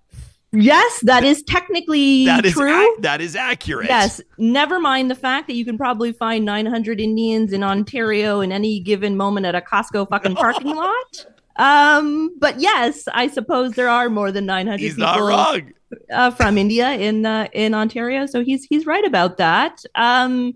Yes, 0.52 1.00
that 1.02 1.24
is 1.24 1.42
technically 1.42 2.26
That 2.26 2.46
is 2.46 2.54
true. 2.54 2.70
ac- 2.72 3.02
that 3.02 3.20
is 3.22 3.36
accurate. 3.36 3.88
Yes, 3.88 4.22
never 4.38 4.80
mind 4.80 5.10
the 5.10 5.16
fact 5.16 5.48
that 5.48 5.56
you 5.56 5.66
can 5.66 5.76
probably 5.76 6.12
find 6.12 6.46
900 6.46 7.00
Indians 7.02 7.52
in 7.52 7.64
Ontario 7.64 8.42
in 8.42 8.52
any 8.52 8.80
given 8.80 9.18
moment 9.18 9.48
at 9.48 9.56
a 9.56 9.62
Costco 9.62 10.08
fucking 10.10 10.36
parking 10.36 10.68
lot. 10.76 11.26
Um, 11.56 12.36
but 12.40 12.60
yes, 12.60 13.08
I 13.12 13.28
suppose 13.28 13.72
there 13.74 13.90
are 13.90 14.10
more 14.10 14.32
than 14.32 14.46
900 14.46 14.80
He's 14.80 14.94
people 14.94 15.08
not 15.08 15.20
wrong. 15.20 15.72
Uh, 16.12 16.32
from 16.32 16.58
India 16.58 16.92
in 16.92 17.26
uh, 17.26 17.48
in 17.54 17.74
Ontario, 17.74 18.26
so 18.26 18.44
he's 18.44 18.64
he's 18.66 18.86
right 18.86 19.06
about 19.06 19.38
that. 19.38 19.82
Um, 19.96 20.54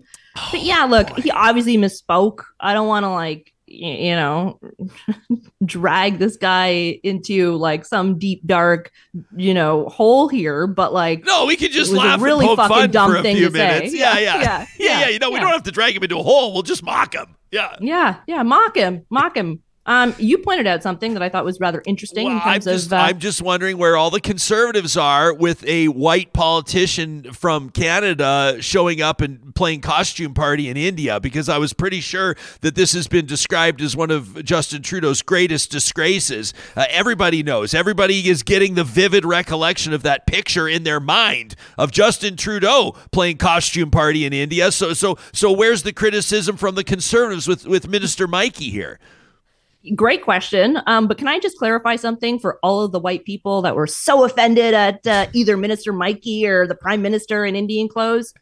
but 0.52 0.62
yeah, 0.62 0.84
look, 0.84 1.10
he 1.18 1.30
obviously 1.30 1.76
misspoke. 1.76 2.40
I 2.60 2.74
don't 2.74 2.88
want 2.88 3.04
to 3.04 3.10
like 3.10 3.52
you 3.70 4.14
know 4.16 4.58
drag 5.64 6.18
this 6.18 6.36
guy 6.36 6.98
into 7.02 7.54
like 7.56 7.84
some 7.84 8.18
deep 8.18 8.40
dark 8.46 8.90
you 9.36 9.52
know 9.52 9.86
hole 9.88 10.28
here, 10.28 10.66
but 10.66 10.92
like 10.92 11.24
No, 11.24 11.44
we 11.46 11.56
can 11.56 11.70
just 11.70 11.92
laugh 11.92 12.20
really 12.20 12.46
and 12.46 12.56
poke 12.56 12.68
fucking 12.68 12.90
dumb 12.90 13.10
for 13.10 13.16
a 13.18 13.22
thing 13.22 13.36
few 13.36 13.46
to 13.46 13.52
say. 13.52 13.58
minutes. 13.58 13.94
Yeah, 13.94 14.18
Yeah, 14.18 14.20
yeah, 14.20 14.40
yeah, 14.40 14.42
yeah, 14.42 14.66
yeah. 14.78 15.00
yeah, 15.00 15.08
You 15.08 15.18
know, 15.18 15.30
we 15.30 15.38
don't 15.40 15.50
have 15.50 15.64
to 15.64 15.70
drag 15.72 15.94
him 15.96 16.02
into 16.02 16.18
a 16.18 16.22
hole. 16.22 16.52
We'll 16.54 16.62
just 16.62 16.82
mock 16.82 17.14
him. 17.14 17.36
Yeah. 17.50 17.76
Yeah, 17.80 18.20
yeah, 18.26 18.42
mock 18.42 18.76
him, 18.76 19.04
mock 19.10 19.36
him. 19.36 19.62
Um, 19.88 20.14
you 20.18 20.36
pointed 20.36 20.66
out 20.66 20.82
something 20.82 21.14
that 21.14 21.22
I 21.22 21.30
thought 21.30 21.46
was 21.46 21.58
rather 21.60 21.82
interesting 21.86 22.26
in 22.26 22.34
Well, 22.34 22.42
I'm 22.44 22.60
just, 22.60 22.88
of. 22.88 22.92
Uh, 22.92 22.96
I'm 22.96 23.18
just 23.18 23.40
wondering 23.40 23.78
where 23.78 23.96
all 23.96 24.10
the 24.10 24.20
conservatives 24.20 24.98
are 24.98 25.32
with 25.32 25.64
a 25.66 25.88
white 25.88 26.34
politician 26.34 27.32
from 27.32 27.70
Canada 27.70 28.58
showing 28.60 29.00
up 29.00 29.22
and 29.22 29.54
playing 29.54 29.80
costume 29.80 30.34
party 30.34 30.68
in 30.68 30.76
India 30.76 31.18
because 31.20 31.48
I 31.48 31.56
was 31.56 31.72
pretty 31.72 32.00
sure 32.00 32.36
that 32.60 32.74
this 32.74 32.92
has 32.92 33.08
been 33.08 33.24
described 33.24 33.80
as 33.80 33.96
one 33.96 34.10
of 34.10 34.44
Justin 34.44 34.82
Trudeau's 34.82 35.22
greatest 35.22 35.70
disgraces. 35.70 36.52
Uh, 36.76 36.84
everybody 36.90 37.42
knows. 37.42 37.72
Everybody 37.72 38.28
is 38.28 38.42
getting 38.42 38.74
the 38.74 38.84
vivid 38.84 39.24
recollection 39.24 39.94
of 39.94 40.02
that 40.02 40.26
picture 40.26 40.68
in 40.68 40.84
their 40.84 41.00
mind 41.00 41.54
of 41.78 41.92
Justin 41.92 42.36
Trudeau 42.36 42.94
playing 43.10 43.38
costume 43.38 43.90
party 43.90 44.26
in 44.26 44.34
India. 44.34 44.70
So 44.70 44.92
so 44.92 45.16
so 45.32 45.50
where's 45.50 45.82
the 45.82 45.94
criticism 45.94 46.58
from 46.58 46.74
the 46.74 46.84
conservatives 46.84 47.48
with 47.48 47.66
with 47.66 47.88
Minister 47.88 48.26
Mikey 48.26 48.68
here? 48.68 48.98
Great 49.94 50.22
question. 50.22 50.80
Um, 50.86 51.06
but 51.06 51.18
can 51.18 51.28
I 51.28 51.38
just 51.38 51.58
clarify 51.58 51.96
something 51.96 52.38
for 52.38 52.58
all 52.62 52.82
of 52.82 52.92
the 52.92 53.00
white 53.00 53.24
people 53.24 53.62
that 53.62 53.74
were 53.74 53.86
so 53.86 54.24
offended 54.24 54.74
at 54.74 55.06
uh, 55.06 55.26
either 55.32 55.56
Minister 55.56 55.92
Mikey 55.92 56.46
or 56.46 56.66
the 56.66 56.74
Prime 56.74 57.02
Minister 57.02 57.44
in 57.44 57.56
Indian 57.56 57.88
clothes? 57.88 58.32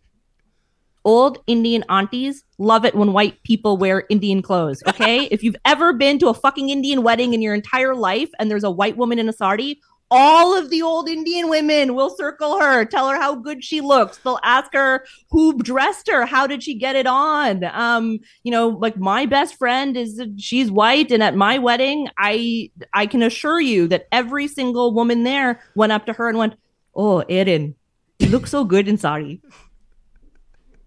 Old 1.05 1.38
Indian 1.46 1.85
aunties 1.88 2.42
love 2.59 2.85
it 2.85 2.96
when 2.96 3.12
white 3.12 3.40
people 3.44 3.77
wear 3.77 4.05
Indian 4.11 4.42
clothes. 4.42 4.83
Okay. 4.88 5.25
if 5.31 5.44
you've 5.44 5.57
ever 5.64 5.92
been 5.92 6.18
to 6.18 6.29
a 6.29 6.35
fucking 6.35 6.68
Indian 6.68 7.05
wedding 7.05 7.33
in 7.33 7.40
your 7.40 7.55
entire 7.55 7.94
life 7.94 8.29
and 8.38 8.51
there's 8.51 8.64
a 8.64 8.70
white 8.70 8.96
woman 8.96 9.18
in 9.18 9.29
a 9.29 9.33
sari, 9.33 9.79
all 10.11 10.57
of 10.57 10.71
the 10.71 10.83
old 10.83 11.09
Indian 11.09 11.49
women 11.49 11.95
will 11.95 12.11
circle 12.11 12.61
her, 12.61 12.85
tell 12.85 13.09
her 13.09 13.16
how 13.16 13.35
good 13.35 13.64
she 13.64 13.81
looks. 13.81 14.19
They'll 14.19 14.38
ask 14.45 14.73
her 14.73 15.05
who 15.31 15.59
dressed 15.59 16.09
her, 16.09 16.25
how 16.27 16.47
did 16.47 16.62
she 16.62 16.75
get 16.75 16.95
it 16.95 17.07
on? 17.09 17.64
Um, 17.64 18.21
you 18.45 18.53
know, 18.53 18.69
like 18.69 18.97
my 18.97 19.27
best 19.27 19.57
friend 19.57 19.97
is 19.97 20.21
she's 20.37 20.71
white, 20.71 21.11
and 21.11 21.23
at 21.23 21.35
my 21.37 21.59
wedding, 21.59 22.09
I 22.19 22.71
I 22.92 23.07
can 23.07 23.23
assure 23.23 23.61
you 23.61 23.88
that 23.88 24.07
every 24.12 24.47
single 24.47 24.95
woman 24.95 25.25
there 25.25 25.61
went 25.75 25.92
up 25.92 26.07
to 26.07 26.12
her 26.12 26.29
and 26.29 26.38
went, 26.38 26.55
"Oh, 26.95 27.21
Erin, 27.29 27.75
you 28.21 28.29
look 28.29 28.47
so 28.47 28.64
good 28.64 28.87
in 28.87 28.99
sari." 28.99 29.40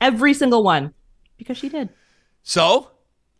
Every 0.02 0.34
single 0.34 0.64
one, 0.64 0.94
because 1.38 1.58
she 1.58 1.68
did. 1.68 1.90
So 2.44 2.92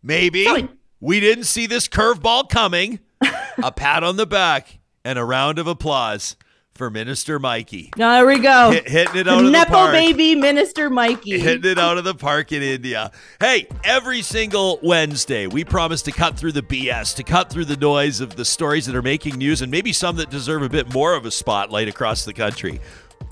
maybe 0.02 0.44
So 0.44 0.56
it- 0.56 0.70
we 1.00 1.20
didn't 1.20 1.44
see 1.44 1.66
this 1.66 1.88
curveball 1.88 2.50
coming. 2.50 3.00
a 3.62 3.72
pat 3.72 4.02
on 4.02 4.16
the 4.16 4.26
back 4.26 4.79
and 5.04 5.18
a 5.18 5.24
round 5.24 5.58
of 5.58 5.66
applause 5.66 6.36
for 6.74 6.88
Minister 6.88 7.38
Mikey. 7.38 7.90
Now 7.96 8.14
There 8.14 8.26
we 8.26 8.38
go. 8.38 8.70
Hit- 8.70 8.88
hitting 8.88 9.16
it 9.16 9.28
out 9.28 9.40
of 9.40 9.44
the 9.44 9.50
Nepo 9.50 9.72
park. 9.72 9.92
baby, 9.92 10.34
Minister 10.34 10.88
Mikey. 10.88 11.38
Hitting 11.38 11.70
it 11.70 11.78
out 11.78 11.98
of 11.98 12.04
the 12.04 12.14
park 12.14 12.52
in 12.52 12.62
India. 12.62 13.10
Hey, 13.38 13.66
every 13.84 14.22
single 14.22 14.78
Wednesday, 14.82 15.46
we 15.46 15.64
promise 15.64 16.00
to 16.02 16.12
cut 16.12 16.38
through 16.38 16.52
the 16.52 16.62
BS, 16.62 17.14
to 17.16 17.22
cut 17.22 17.50
through 17.50 17.66
the 17.66 17.76
noise 17.76 18.20
of 18.20 18.36
the 18.36 18.44
stories 18.44 18.86
that 18.86 18.94
are 18.94 19.02
making 19.02 19.36
news 19.36 19.60
and 19.60 19.70
maybe 19.70 19.92
some 19.92 20.16
that 20.16 20.30
deserve 20.30 20.62
a 20.62 20.68
bit 20.68 20.92
more 20.94 21.14
of 21.14 21.26
a 21.26 21.30
spotlight 21.30 21.88
across 21.88 22.24
the 22.24 22.32
country. 22.32 22.80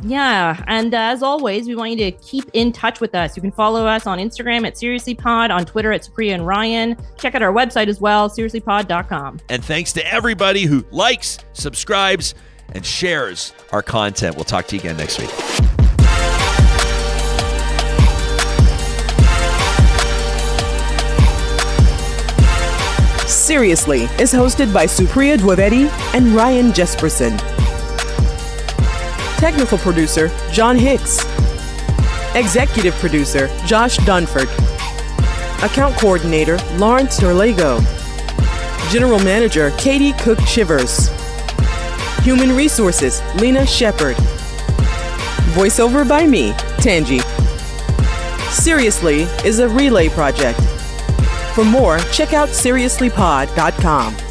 Yeah, 0.03 0.63
and 0.69 0.95
uh, 0.95 0.99
as 0.99 1.23
always, 1.23 1.67
we 1.67 1.75
want 1.75 1.91
you 1.91 1.97
to 1.97 2.13
keep 2.13 2.45
in 2.53 2.73
touch 2.73 3.01
with 3.01 3.15
us. 3.15 3.37
You 3.37 3.43
can 3.43 3.51
follow 3.51 3.85
us 3.87 4.07
on 4.07 4.19
Instagram 4.19 4.67
at 4.67 4.75
SeriouslyPod, 4.75 5.51
on 5.51 5.65
Twitter 5.65 5.93
at 5.93 6.03
Supriya 6.03 6.35
and 6.35 6.47
Ryan. 6.47 6.97
Check 7.17 7.35
out 7.35 7.43
our 7.43 7.53
website 7.53 7.89
as 7.89 8.01
well, 8.01 8.31
seriouslypod.com. 8.31 9.41
And 9.49 9.65
thanks 9.65 9.93
to 9.95 10.13
everybody 10.13 10.65
who 10.65 10.85
likes, 10.93 11.39
subscribes, 11.53 12.35
and 12.75 12.87
shares 12.87 13.53
our 13.73 13.83
content. 13.83 14.37
We'll 14.37 14.45
talk 14.45 14.67
to 14.69 14.77
you 14.77 14.81
again 14.81 14.97
next 14.97 15.19
week. 15.19 15.31
Seriously 23.27 24.03
is 24.21 24.33
hosted 24.33 24.73
by 24.73 24.87
Supriya 24.87 25.39
Dwivedi 25.39 25.89
and 26.15 26.29
Ryan 26.29 26.71
Jesperson. 26.71 27.58
Technical 29.39 29.79
producer 29.79 30.31
John 30.51 30.77
Hicks. 30.77 31.25
Executive 32.35 32.93
producer 32.95 33.47
Josh 33.65 33.97
Dunford. 33.99 34.49
Account 35.63 35.97
coordinator 35.97 36.59
Lawrence 36.77 37.21
Norlego. 37.21 37.81
General 38.91 39.21
manager 39.21 39.71
Katie 39.79 40.13
Cook 40.15 40.41
Shivers. 40.41 41.09
Human 42.25 42.57
resources 42.57 43.23
Lena 43.37 43.65
Shepard. 43.65 44.17
Voiceover 45.55 46.07
by 46.07 46.27
me, 46.27 46.53
Tangi. 46.79 47.21
Seriously 48.51 49.23
is 49.45 49.61
a 49.61 49.69
relay 49.69 50.09
project. 50.09 50.61
For 51.55 51.65
more, 51.65 51.99
check 52.13 52.33
out 52.33 52.49
seriouslypod.com. 52.49 54.28